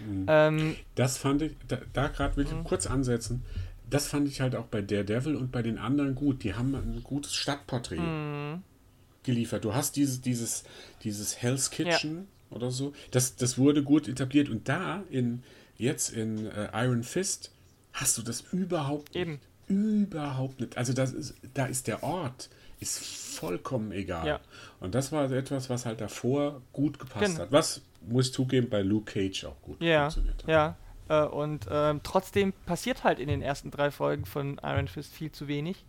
[0.00, 0.26] Mhm.
[0.28, 2.64] Ähm, das fand ich, da, da gerade will ich mhm.
[2.64, 3.44] kurz ansetzen,
[3.88, 6.42] das fand ich halt auch bei Daredevil und bei den anderen gut.
[6.42, 8.62] Die haben ein gutes Stadtporträt mhm.
[9.22, 9.64] Geliefert.
[9.64, 10.64] Du hast dieses, dieses,
[11.04, 12.56] dieses Hell's Kitchen ja.
[12.56, 12.92] oder so.
[13.10, 14.48] Das, das wurde gut etabliert.
[14.48, 15.42] Und da in
[15.76, 17.50] jetzt in äh, Iron Fist
[17.92, 19.32] hast du das überhaupt Eben.
[19.32, 19.42] nicht.
[19.68, 20.76] Überhaupt nicht.
[20.76, 22.50] Also das ist, da ist der Ort
[22.80, 24.26] ist vollkommen egal.
[24.26, 24.40] Ja.
[24.80, 27.40] Und das war etwas, was halt davor gut gepasst genau.
[27.40, 27.52] hat.
[27.52, 30.48] Was, muss ich zugeben, bei Luke Cage auch gut ja, funktioniert hat.
[30.48, 30.76] Ja,
[31.08, 35.32] äh, und ähm, trotzdem passiert halt in den ersten drei Folgen von Iron Fist viel
[35.32, 35.84] zu wenig,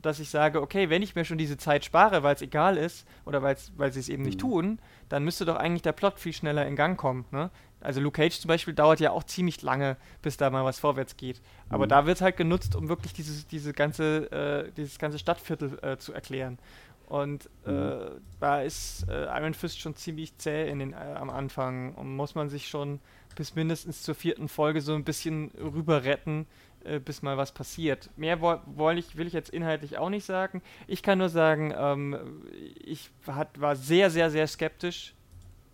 [0.00, 3.06] dass ich sage, okay, wenn ich mir schon diese Zeit spare, weil es egal ist,
[3.24, 3.56] oder weil
[3.92, 4.26] sie es eben mhm.
[4.28, 4.78] nicht tun,
[5.08, 7.24] dann müsste doch eigentlich der Plot viel schneller in Gang kommen.
[7.30, 7.50] Ne?
[7.80, 11.16] Also Luke Cage zum Beispiel dauert ja auch ziemlich lange, bis da mal was vorwärts
[11.16, 11.40] geht.
[11.68, 11.90] Aber mhm.
[11.90, 15.96] da wird es halt genutzt, um wirklich dieses, diese ganze, äh, dieses ganze Stadtviertel äh,
[15.98, 16.58] zu erklären.
[17.06, 18.20] Und äh, mhm.
[18.38, 22.34] da ist äh, Iron Fist schon ziemlich zäh in den, äh, am Anfang und muss
[22.34, 23.00] man sich schon
[23.34, 26.46] bis mindestens zur vierten Folge so ein bisschen rüber retten,
[26.84, 28.10] äh, bis mal was passiert.
[28.16, 30.62] Mehr wo, ich, will ich jetzt inhaltlich auch nicht sagen.
[30.86, 32.44] Ich kann nur sagen, ähm,
[32.84, 35.14] ich hat, war sehr, sehr, sehr skeptisch,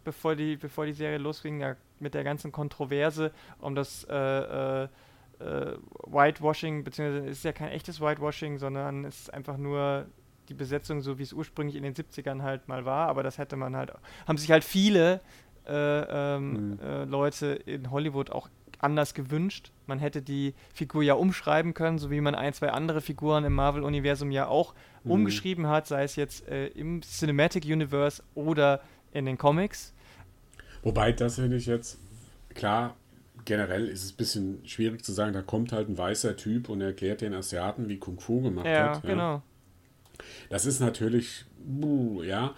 [0.04, 1.60] bevor die, bevor die Serie losging.
[1.60, 4.88] Da mit der ganzen Kontroverse um das äh, äh,
[5.40, 5.76] äh,
[6.06, 10.06] Whitewashing, beziehungsweise es ist ja kein echtes Whitewashing, sondern es ist einfach nur
[10.48, 13.56] die Besetzung, so wie es ursprünglich in den 70ern halt mal war, aber das hätte
[13.56, 13.92] man halt,
[14.28, 15.20] haben sich halt viele
[15.66, 16.78] äh, ähm, mhm.
[16.80, 18.48] äh, Leute in Hollywood auch
[18.84, 19.72] anders gewünscht.
[19.86, 23.54] Man hätte die Figur ja umschreiben können, so wie man ein, zwei andere Figuren im
[23.54, 25.10] Marvel-Universum ja auch mhm.
[25.10, 28.80] umgeschrieben hat, sei es jetzt äh, im Cinematic Universe oder
[29.12, 29.92] in den Comics.
[30.82, 31.98] Wobei, das finde ich jetzt,
[32.54, 32.94] klar,
[33.44, 36.80] generell ist es ein bisschen schwierig zu sagen, da kommt halt ein weißer Typ und
[36.80, 39.04] erklärt den Asiaten, wie Kung Fu gemacht ja, hat.
[39.04, 39.42] Ja, genau.
[40.48, 41.44] Das ist natürlich,
[42.22, 42.54] ja,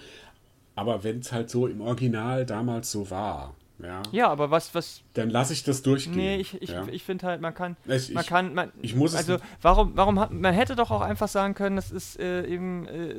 [0.75, 4.03] aber wenn es halt so im Original damals so war, ja.
[4.11, 5.03] Ja, aber was, was.
[5.15, 6.17] Dann lasse ich das durchgehen.
[6.17, 6.87] Nee, ich, ich, ja.
[6.89, 7.77] ich finde halt, man kann.
[7.87, 8.55] Ich, man kann.
[8.55, 10.31] Man, ich muss Also, warum, warum hat.
[10.31, 12.87] Man hätte doch auch einfach sagen können, das ist äh, eben.
[12.87, 13.13] Äh,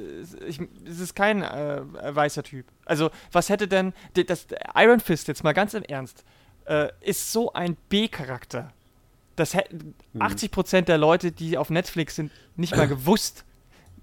[0.47, 2.66] ich, es ist kein äh, weißer Typ.
[2.86, 3.93] Also, was hätte denn.
[4.14, 6.24] Das Iron Fist, jetzt mal ganz im Ernst,
[6.66, 8.74] äh, ist so ein B-Charakter.
[9.36, 10.22] Das hätten hm.
[10.22, 13.45] 80% der Leute, die auf Netflix sind, nicht mal gewusst,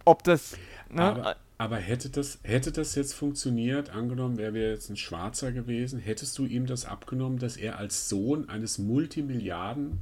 [0.05, 0.57] ob das.
[0.89, 1.03] Ne?
[1.03, 6.37] Aber, aber hätte das, hätte das jetzt funktioniert, angenommen, wäre jetzt ein Schwarzer gewesen, hättest
[6.39, 10.01] du ihm das abgenommen, dass er als Sohn eines Multimilliarden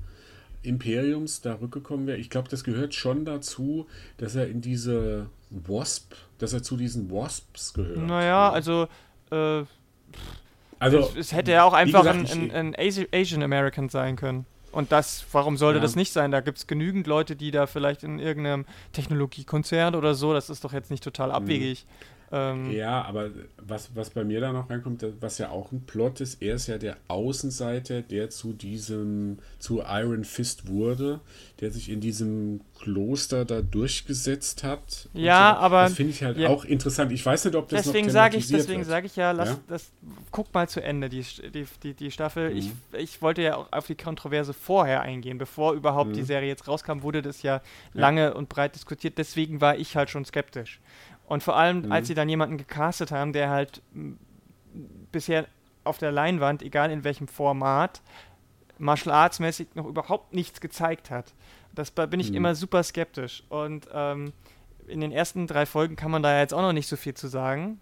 [0.63, 2.17] Imperiums da rückgekommen wäre?
[2.17, 3.87] Ich glaube, das gehört schon dazu,
[4.17, 7.99] dass er in diese Wasp, dass er zu diesen Wasps gehört.
[7.99, 8.89] Naja, also,
[9.31, 9.65] äh,
[10.79, 14.47] also es, es hätte ja auch einfach gesagt, ein, ein, ein Asian American sein können.
[14.73, 15.83] Und das, warum sollte ja.
[15.83, 16.31] das nicht sein?
[16.31, 20.65] Da gibt es genügend Leute, die da vielleicht in irgendeinem Technologiekonzern oder so, das ist
[20.65, 21.35] doch jetzt nicht total mhm.
[21.35, 21.85] abwegig.
[21.85, 22.22] Mhm.
[22.33, 26.23] Ähm, ja, aber was, was bei mir da noch reinkommt, was ja auch ein Plot
[26.23, 31.21] ist, er ist ja der Außenseiter, der zu diesem, zu Iron Fist wurde,
[31.61, 35.09] der sich in diesem Kloster da durchgesetzt hat.
[35.13, 35.61] Ja, so.
[35.61, 35.83] aber.
[35.83, 37.13] Das finde ich halt ja, auch interessant.
[37.13, 39.59] Ich weiß nicht, ob das deswegen noch sage ich Deswegen sage ich ja, lass ja?
[39.69, 39.93] das,
[40.31, 41.25] guck mal zu Ende, die,
[41.55, 42.51] die, die, die Staffel.
[42.51, 42.57] Mhm.
[42.57, 45.37] Ich, ich wollte ja auch auf die Kontroverse vorher eingehen.
[45.37, 46.15] Bevor überhaupt mhm.
[46.15, 47.63] die Serie jetzt rauskam, wurde das ja, ja
[47.93, 49.19] lange und breit diskutiert.
[49.19, 50.81] Deswegen war ich halt schon skeptisch.
[51.27, 51.93] Und vor allem, mhm.
[51.93, 53.83] als sie dann jemanden gecastet haben, der halt
[55.11, 55.47] bisher
[55.85, 58.03] auf der Leinwand, egal in welchem Format,
[58.79, 61.35] Martial Arts mäßig noch überhaupt nichts gezeigt hat.
[61.75, 62.37] Das bin ich mhm.
[62.37, 63.45] immer super skeptisch.
[63.49, 64.33] Und ähm,
[64.87, 67.29] in den ersten drei Folgen kann man da jetzt auch noch nicht so viel zu
[67.29, 67.81] sagen.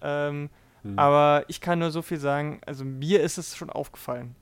[0.00, 0.48] Ähm,
[0.82, 0.98] mhm.
[0.98, 4.34] Aber ich kann nur so viel sagen, also mir ist es schon aufgefallen.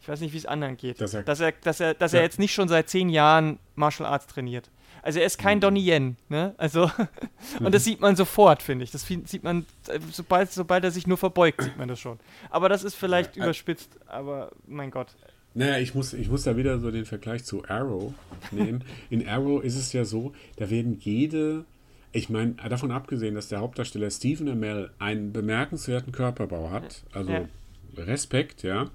[0.00, 1.00] Ich weiß nicht, wie es anderen geht.
[1.00, 2.18] Dass er, dass er, dass er, dass ja.
[2.18, 4.70] er jetzt nicht schon seit zehn Jahren Martial Arts trainiert.
[5.02, 5.62] Also er ist kein mhm.
[5.62, 6.54] Donnie Yen, ne?
[6.58, 6.90] Also
[7.60, 8.90] und das sieht man sofort, finde ich.
[8.90, 9.66] Das sieht man
[10.12, 12.18] sobald sobald er sich nur verbeugt, sieht man das schon.
[12.50, 15.08] Aber das ist vielleicht ja, überspitzt, aber mein Gott.
[15.54, 18.14] Naja, ich muss, ich muss da wieder so den Vergleich zu Arrow
[18.52, 18.84] nehmen.
[19.10, 21.64] In Arrow ist es ja so, da werden jede,
[22.12, 27.48] ich meine, davon abgesehen, dass der Hauptdarsteller Stephen Amell einen bemerkenswerten Körperbau hat, also ja.
[27.96, 28.90] Respekt, ja.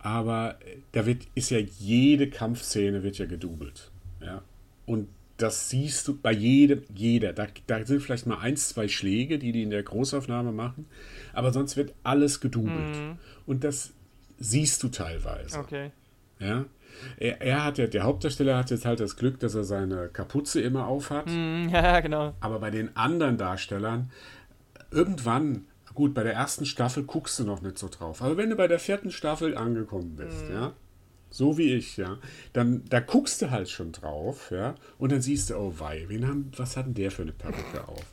[0.00, 0.58] Aber
[0.92, 3.90] da wird, ist ja jede Kampfszene wird ja gedoubelt.
[4.20, 4.42] Ja.
[4.86, 5.08] Und
[5.38, 7.32] das siehst du bei jedem, jeder.
[7.32, 10.86] Da, da sind vielleicht mal ein, zwei Schläge, die die in der Großaufnahme machen,
[11.32, 12.96] aber sonst wird alles gedoubelt.
[12.96, 13.18] Mhm.
[13.46, 13.92] Und das
[14.38, 15.58] siehst du teilweise.
[15.58, 15.92] Okay.
[16.40, 16.64] Ja.
[17.18, 20.60] Er, er hat ja, der Hauptdarsteller hat jetzt halt das Glück, dass er seine Kapuze
[20.60, 21.26] immer aufhat.
[21.26, 22.34] Mm, ja, genau.
[22.40, 24.10] Aber bei den anderen Darstellern,
[24.90, 28.22] irgendwann, gut, bei der ersten Staffel guckst du noch nicht so drauf.
[28.22, 30.52] Aber wenn du bei der vierten Staffel angekommen bist, mm.
[30.52, 30.72] ja,
[31.30, 32.18] so wie ich, ja,
[32.52, 36.26] dann da guckst du halt schon drauf, ja, und dann siehst du, oh wei, wen
[36.26, 38.04] haben, was hat denn der für eine Perücke auf?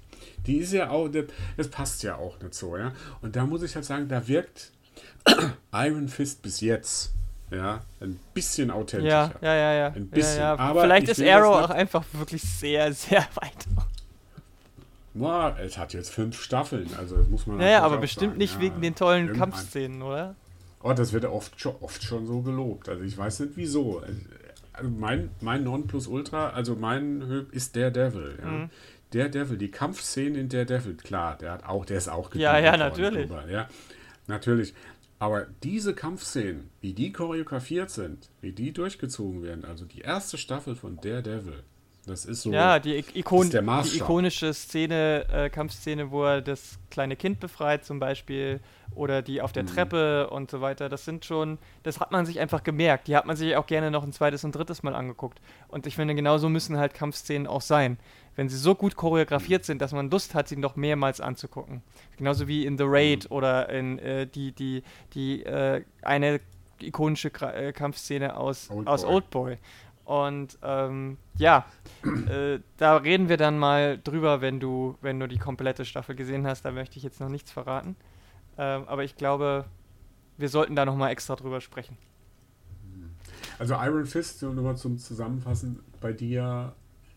[0.46, 1.10] Die ist ja auch,
[1.58, 2.94] das passt ja auch nicht so, ja.
[3.22, 4.72] Und da muss ich halt sagen, da wirkt
[5.74, 7.14] Iron Fist bis jetzt
[7.52, 9.34] ja, ein bisschen authentischer.
[9.42, 9.88] Ja, ja, ja, ja.
[9.88, 10.40] Ein bisschen.
[10.40, 10.60] Ja, ja.
[10.60, 13.68] Aber Vielleicht ist Arrow auch einfach wirklich sehr, sehr weit.
[15.14, 17.60] Boah, es hat jetzt fünf Staffeln, also das muss man.
[17.62, 18.38] Ja, ja aber bestimmt sagen.
[18.38, 20.36] nicht ja, wegen den tollen Kampfszenen, oder?
[20.88, 22.90] Oh, das wird oft schon, oft schon so gelobt.
[22.90, 24.04] Also ich weiß nicht wieso.
[24.72, 28.38] Also mein, mein Nonplusultra, also mein ist der Devil.
[28.40, 28.48] Ja.
[28.48, 28.70] Mhm.
[29.12, 32.60] Der Devil, die Kampfszenen in der Devil, klar, der hat auch, der ist auch Ja,
[32.60, 33.28] ja, natürlich.
[33.28, 33.68] Drüber, ja,
[34.28, 34.76] natürlich.
[35.18, 40.76] Aber diese Kampfszenen, wie die choreografiert sind, wie die durchgezogen werden, also die erste Staffel
[40.76, 41.64] von Daredevil,
[42.06, 42.52] das ist so.
[42.52, 48.00] Ja, die, Ikon die ikonische Szene, äh, Kampfszene, wo er das kleine Kind befreit, zum
[48.00, 48.60] Beispiel,
[48.94, 49.68] oder die auf der mhm.
[49.68, 53.08] Treppe und so weiter, das sind schon, das hat man sich einfach gemerkt.
[53.08, 55.42] Die hat man sich auch gerne noch ein zweites und drittes Mal angeguckt.
[55.68, 57.98] Und ich finde, genauso müssen halt Kampfszenen auch sein
[58.36, 61.82] wenn sie so gut choreografiert sind, dass man Lust hat, sie noch mehrmals anzugucken.
[62.18, 63.36] Genauso wie in The Raid mhm.
[63.36, 64.84] oder in äh, die, die,
[65.14, 66.42] die äh, eine
[66.82, 69.58] ikonische äh, Kampfszene aus Old aus Oldboy.
[70.06, 71.66] Und ähm, ja,
[72.30, 76.46] äh, da reden wir dann mal drüber, wenn du, wenn du die komplette Staffel gesehen
[76.46, 76.64] hast.
[76.64, 77.96] Da möchte ich jetzt noch nichts verraten.
[78.58, 79.66] Ähm, aber ich glaube,
[80.38, 81.98] wir sollten da nochmal extra drüber sprechen.
[83.58, 86.74] Also Iron Fist, nur mal zum Zusammenfassen, bei dir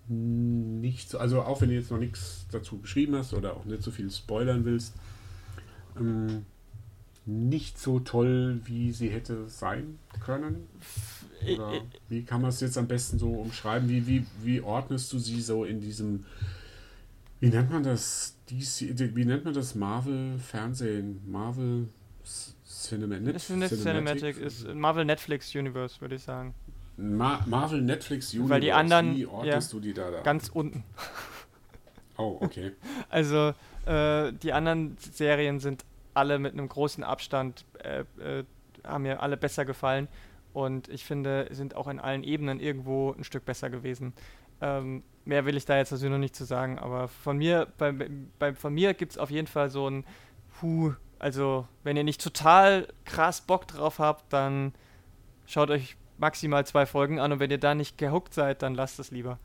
[0.09, 3.83] nicht so, also auch wenn du jetzt noch nichts dazu geschrieben hast oder auch nicht
[3.83, 4.95] so viel spoilern willst,
[5.99, 6.47] ähm,
[7.27, 10.67] nicht so toll, wie sie hätte sein können?
[11.43, 13.89] Oder wie kann man es jetzt am besten so umschreiben?
[13.89, 16.25] Wie, wie, wie ordnest du sie so in diesem,
[17.41, 21.21] wie nennt man das, DC, wie nennt man das Marvel-Fernsehen?
[21.27, 21.89] Marvel
[22.67, 23.39] Cinematic?
[23.39, 23.79] Cinematic?
[23.79, 26.55] Cinematic ist Marvel Netflix Universe, würde ich sagen.
[26.97, 28.51] Ma Marvel Netflix Universe.
[28.51, 29.17] Weil die anderen.
[29.17, 30.23] Wie ortest ja, du die da, da?
[30.23, 30.85] Ganz unten.
[32.17, 32.73] Oh, okay.
[33.09, 33.55] also,
[33.87, 35.85] äh, die anderen Serien sind
[36.15, 38.45] alle mit einem großen Abstand, äh, äh,
[38.85, 40.09] haben mir alle besser gefallen.
[40.53, 44.13] Und ich finde, sind auch in allen Ebenen irgendwo ein Stück besser gewesen.
[44.61, 47.93] Ähm, mehr will ich da jetzt natürlich noch nicht zu sagen, aber von mir, bei,
[47.93, 50.05] bei, mir gibt es auf jeden Fall so ein
[50.59, 54.73] Puh, also wenn ihr nicht total krass Bock drauf habt, dann
[55.47, 58.99] schaut euch maximal zwei Folgen an und wenn ihr da nicht gehuckt seid, dann lasst
[58.99, 59.39] es lieber.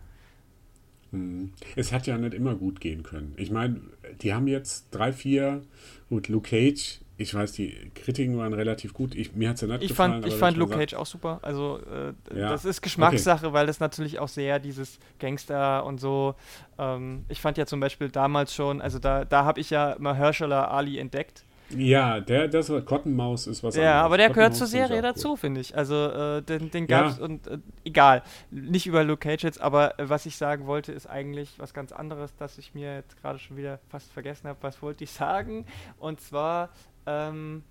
[1.11, 1.53] Hm.
[1.75, 3.33] Es hat ja nicht immer gut gehen können.
[3.37, 3.81] Ich meine,
[4.21, 5.61] die haben jetzt drei, vier,
[6.09, 9.13] gut, Luke Cage, ich weiß, die Kritiken waren relativ gut.
[9.13, 10.13] Ich, mir hat es ja nicht ich gefallen.
[10.13, 11.39] Fand, ich fand Luke Cage auch super.
[11.43, 12.49] Also, äh, ja.
[12.49, 13.53] das ist Geschmackssache, okay.
[13.53, 16.35] weil das natürlich auch sehr dieses Gangster und so.
[16.79, 20.65] Ähm, ich fand ja zum Beispiel damals schon, also da, da habe ich ja Mahershala
[20.65, 21.45] Ali entdeckt.
[21.69, 23.95] Ja, der, das Cottonmaus ist was ja, anderes.
[23.95, 25.75] Ja, aber der gehört zur Serie dazu, finde ich.
[25.75, 27.23] Also, äh, den, den gab's ja.
[27.23, 28.23] und äh, egal.
[28.51, 31.91] Nicht über Luke Cage jetzt, aber äh, was ich sagen wollte, ist eigentlich was ganz
[31.91, 34.59] anderes, das ich mir jetzt gerade schon wieder fast vergessen habe.
[34.61, 35.65] Was wollte ich sagen?
[35.99, 36.69] Und zwar,
[37.05, 37.63] ähm,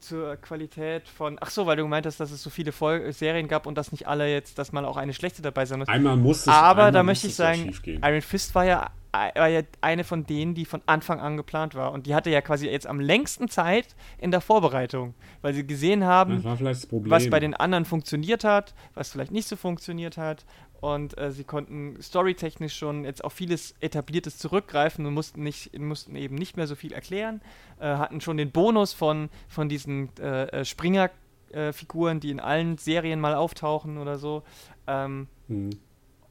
[0.00, 1.38] zur Qualität von.
[1.40, 3.92] Ach so, weil du gemeint hast, dass es so viele Vol Serien gab und dass
[3.92, 5.88] nicht alle jetzt, dass mal auch eine schlechte dabei sein muss.
[5.88, 6.48] Einmal muss es.
[6.48, 8.90] Aber da möchte ich sagen, Iron Fist war ja
[9.34, 11.92] war ja eine von denen, die von Anfang an geplant war.
[11.92, 16.04] Und die hatte ja quasi jetzt am längsten Zeit in der Vorbereitung, weil sie gesehen
[16.04, 20.44] haben, was bei den anderen funktioniert hat, was vielleicht nicht so funktioniert hat.
[20.86, 26.14] Und äh, sie konnten storytechnisch schon jetzt auf vieles Etabliertes zurückgreifen und mussten, nicht, mussten
[26.14, 27.40] eben nicht mehr so viel erklären.
[27.80, 33.18] Äh, hatten schon den Bonus von, von diesen äh, äh Springer-Figuren, die in allen Serien
[33.18, 34.44] mal auftauchen oder so.
[34.86, 35.70] Ähm, hm.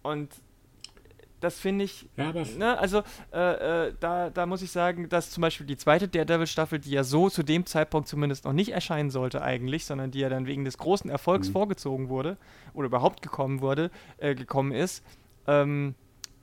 [0.03, 0.29] Und
[1.39, 2.07] das finde ich.
[2.17, 2.45] Ja, aber.
[2.57, 6.79] Ne, also, äh, äh, da, da muss ich sagen, dass zum Beispiel die zweite Daredevil-Staffel,
[6.79, 10.29] die ja so zu dem Zeitpunkt zumindest noch nicht erscheinen sollte, eigentlich, sondern die ja
[10.29, 11.53] dann wegen des großen Erfolgs mhm.
[11.53, 12.37] vorgezogen wurde
[12.73, 15.03] oder überhaupt gekommen wurde, äh, gekommen ist,
[15.47, 15.95] ähm,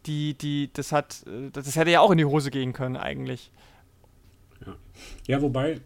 [0.06, 3.50] die, die, das hat, äh, das hätte ja auch in die Hose gehen können, eigentlich.
[4.64, 4.76] Ja,
[5.26, 5.80] ja wobei,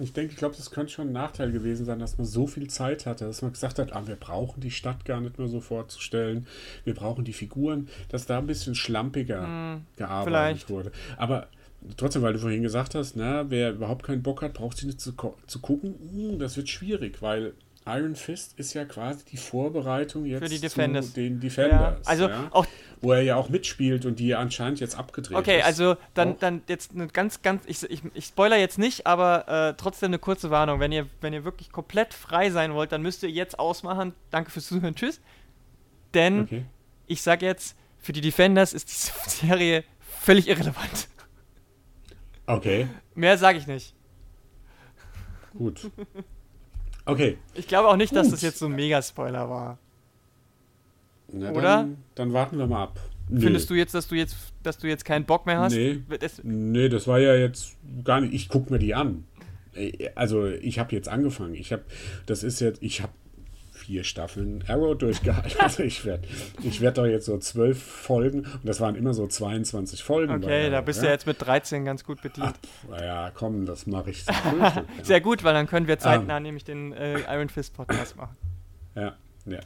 [0.00, 2.68] ich denke, ich glaube, das könnte schon ein Nachteil gewesen sein, dass man so viel
[2.68, 5.60] Zeit hatte, dass man gesagt hat, ah, wir brauchen die Stadt gar nicht mehr so
[5.60, 6.46] vorzustellen,
[6.84, 10.70] wir brauchen die Figuren, dass da ein bisschen schlampiger mm, gearbeitet vielleicht.
[10.70, 10.92] wurde.
[11.16, 11.48] Aber
[11.96, 15.00] trotzdem, weil du vorhin gesagt hast, na, wer überhaupt keinen Bock hat, braucht sie nicht
[15.00, 15.12] zu,
[15.46, 15.94] zu gucken.
[16.14, 17.54] Uh, das wird schwierig, weil
[17.86, 21.08] Iron Fist ist ja quasi die Vorbereitung jetzt Für die Defenders.
[21.08, 21.98] zu den Defenders.
[22.04, 22.66] Ja, also ja, auch
[23.00, 25.64] wo er ja auch mitspielt und die anscheinend jetzt abgedreht Okay, ist.
[25.66, 26.38] also dann, Auch.
[26.40, 30.18] dann jetzt eine ganz, ganz, ich, ich, ich spoiler jetzt nicht, aber äh, trotzdem eine
[30.18, 30.80] kurze Warnung.
[30.80, 34.14] Wenn ihr, wenn ihr wirklich komplett frei sein wollt, dann müsst ihr jetzt ausmachen.
[34.30, 35.20] Danke fürs Zuhören, tschüss.
[36.14, 36.64] Denn Okay.
[37.06, 39.12] ich sag jetzt, für die Defenders ist diese
[39.46, 41.08] Serie völlig irrelevant.
[42.46, 43.94] Okay, Mehr sage ich nicht.
[45.56, 45.90] gut.
[47.06, 47.38] Okay.
[47.54, 48.34] Ich glaube auch nicht, dass Gut.
[48.34, 49.78] das jetzt so ein Mega-Spoiler war.
[51.32, 51.62] Na, Oder?
[51.62, 53.00] Dann, dann warten wir mal ab.
[53.28, 53.40] Nee.
[53.40, 55.74] Findest du jetzt, dass du jetzt, dass du jetzt keinen Bock mehr hast?
[55.74, 56.02] Nee.
[56.20, 58.34] Das, Nee, das war ja jetzt gar nicht.
[58.34, 59.24] Ich gucke mir die an.
[60.14, 61.54] Also, ich habe jetzt angefangen.
[61.54, 61.82] Ich habe,
[62.26, 63.12] das ist jetzt, ich habe
[63.86, 65.52] vier Staffeln Arrow durchgehalten.
[65.60, 66.26] Also, ich werde
[66.62, 70.32] ich werd doch jetzt so zwölf Folgen, und das waren immer so 22 Folgen.
[70.34, 71.12] okay, da bist du ja?
[71.12, 72.54] jetzt mit 13 ganz gut bedient.
[72.92, 74.60] Ach, ja, komm, das mache ich Frühstück.
[74.98, 75.04] ja.
[75.04, 76.42] Sehr gut, weil dann können wir zeitnah Ähm.
[76.42, 78.36] nämlich den äh, Iron Fist Podcast machen.
[78.96, 79.14] Ja,
[79.46, 79.60] ja.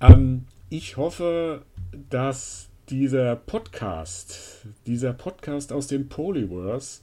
[0.00, 1.62] Ähm, ich hoffe,
[2.10, 7.02] dass dieser Podcast, dieser Podcast aus dem Polyverse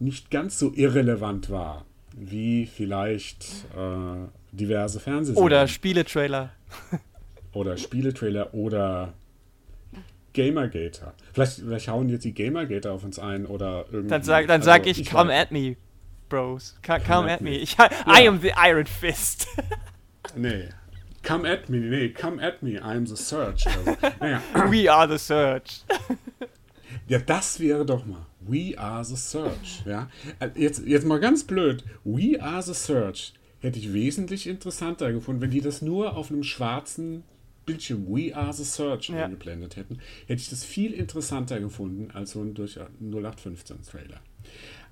[0.00, 1.86] nicht ganz so irrelevant war,
[2.16, 3.44] wie vielleicht
[3.76, 6.50] äh, diverse Fernsehserien Oder Spieletrailer.
[7.52, 9.12] oder Spieletrailer oder
[10.34, 11.14] Gamergater.
[11.32, 14.08] Vielleicht, vielleicht hauen jetzt die Gamergater auf uns ein oder irgendwie.
[14.08, 15.76] Dann sag, dann also sag ich, come weiß- at me,
[16.28, 16.76] Bros.
[16.86, 17.50] Come, come Come at at me.
[17.50, 17.56] me.
[17.58, 19.46] Ich, I am the Iron Fist.
[20.36, 20.68] Nee.
[21.24, 23.66] Come at me, nee, come at me, I'm the Search.
[23.66, 24.40] Also, naja.
[24.70, 25.82] We are the Search.
[27.06, 28.24] Ja, das wäre doch mal.
[28.40, 29.82] We are the search.
[29.84, 30.08] Ja?
[30.40, 31.84] Äh, Jetzt, jetzt mal ganz blöd.
[32.04, 36.42] We are the search hätte ich wesentlich interessanter gefunden, wenn die das nur auf einem
[36.42, 37.22] schwarzen
[37.64, 39.24] Bildschirm We are the search Ja.
[39.24, 39.98] eingeblendet hätten.
[40.26, 44.20] Hätte ich das viel interessanter gefunden als so ein durch 0815 Trailer.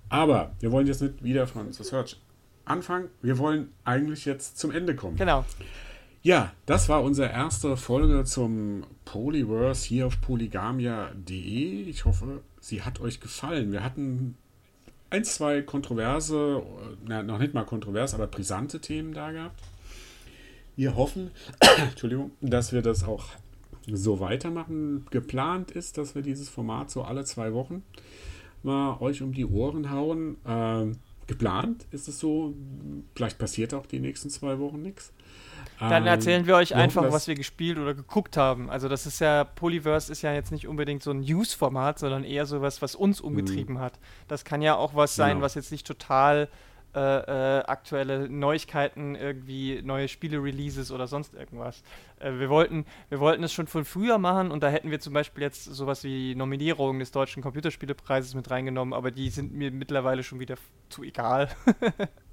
[0.09, 2.16] Aber wir wollen jetzt nicht wieder von The Search
[2.64, 3.09] anfangen.
[3.23, 5.16] Wir wollen eigentlich jetzt zum Ende kommen.
[5.16, 5.45] Genau.
[6.23, 11.83] Ja, das war unsere erste Folge zum Polyverse hier auf polygamia.de.
[11.83, 13.73] Ich hoffe, sie hat euch gefallen.
[13.73, 14.37] Wir hatten
[15.11, 16.63] ein, zwei kontroverse,
[17.07, 19.61] na, noch nicht mal kontrovers, aber brisante Themen da gehabt.
[20.77, 21.31] Wir hoffen,
[21.91, 23.27] Entschuldigung, dass wir das auch
[23.87, 25.07] so weitermachen.
[25.11, 27.83] Geplant ist, dass wir dieses Format so alle zwei Wochen
[28.63, 30.37] mal euch um die Ohren hauen.
[30.47, 30.97] Ähm,
[31.27, 32.55] geplant ist es so.
[33.15, 35.13] Vielleicht passiert auch die nächsten zwei Wochen nichts.
[35.81, 38.70] Dann Ähm, erzählen wir euch wir hoffen, einfach, dass- was wir gespielt oder geguckt haben.
[38.70, 42.47] Also das ist ja, Polyverse ist ja jetzt nicht unbedingt so ein News-Format, sondern eher
[42.47, 43.99] sowas, was uns umgetrieben hat.
[44.28, 45.43] Das kann ja auch was sein, Genau.
[45.45, 46.49] was jetzt nicht total
[46.93, 51.85] äh, äh, aktuelle Neuigkeiten, irgendwie neue Spiele-Releases oder sonst irgendwas.
[52.18, 55.12] Äh, wir, wollten, wir wollten es schon von früher machen und da hätten wir zum
[55.12, 60.24] Beispiel jetzt sowas wie Nominierungen des Deutschen Computerspielepreises mit reingenommen, aber die sind mir mittlerweile
[60.24, 60.57] schon wieder
[60.89, 61.49] zu egal.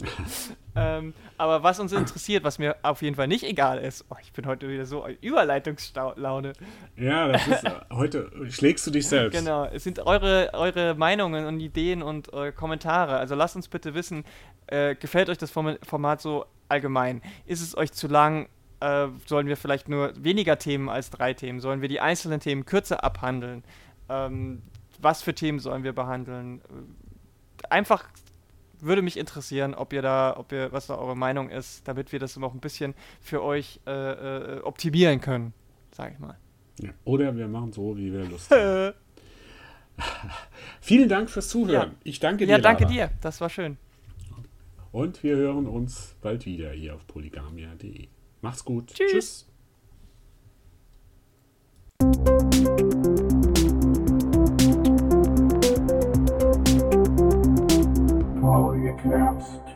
[0.76, 4.32] ähm, aber was uns interessiert, was mir auf jeden Fall nicht egal ist, oh, ich
[4.32, 6.52] bin heute wieder so Überleitungslaune.
[6.96, 9.38] Ja, das ist, äh, heute schlägst du dich selbst.
[9.38, 13.16] Genau, es sind eure, eure Meinungen und Ideen und äh, Kommentare.
[13.18, 14.24] Also lasst uns bitte wissen,
[14.68, 17.22] äh, gefällt euch das Form- Format so allgemein?
[17.46, 18.48] Ist es euch zu lang?
[18.80, 21.60] Äh, sollen wir vielleicht nur weniger Themen als drei Themen?
[21.60, 23.64] Sollen wir die einzelnen Themen kürzer abhandeln?
[24.08, 24.62] Ähm,
[25.00, 26.60] was für Themen sollen wir behandeln?
[26.60, 26.62] Äh,
[27.70, 28.04] Einfach
[28.80, 32.18] würde mich interessieren, ob ihr da, ob ihr, was da eure Meinung ist, damit wir
[32.18, 35.52] das noch ein bisschen für euch äh, äh optimieren können,
[35.90, 36.36] sage ich mal.
[36.80, 36.90] Ja.
[37.04, 38.94] Oder wir machen so, wie wir Lust haben.
[40.80, 41.90] Vielen Dank fürs Zuhören.
[41.90, 41.96] Ja.
[42.04, 42.52] Ich danke dir.
[42.52, 42.94] Ja, danke Lara.
[42.94, 43.10] dir.
[43.20, 43.76] Das war schön.
[44.92, 48.08] Und wir hören uns bald wieder hier auf polygamia.de.
[48.40, 48.94] Macht's gut.
[48.94, 49.46] Tschüss.
[52.00, 52.97] Tschüss.
[58.98, 59.67] collapsed.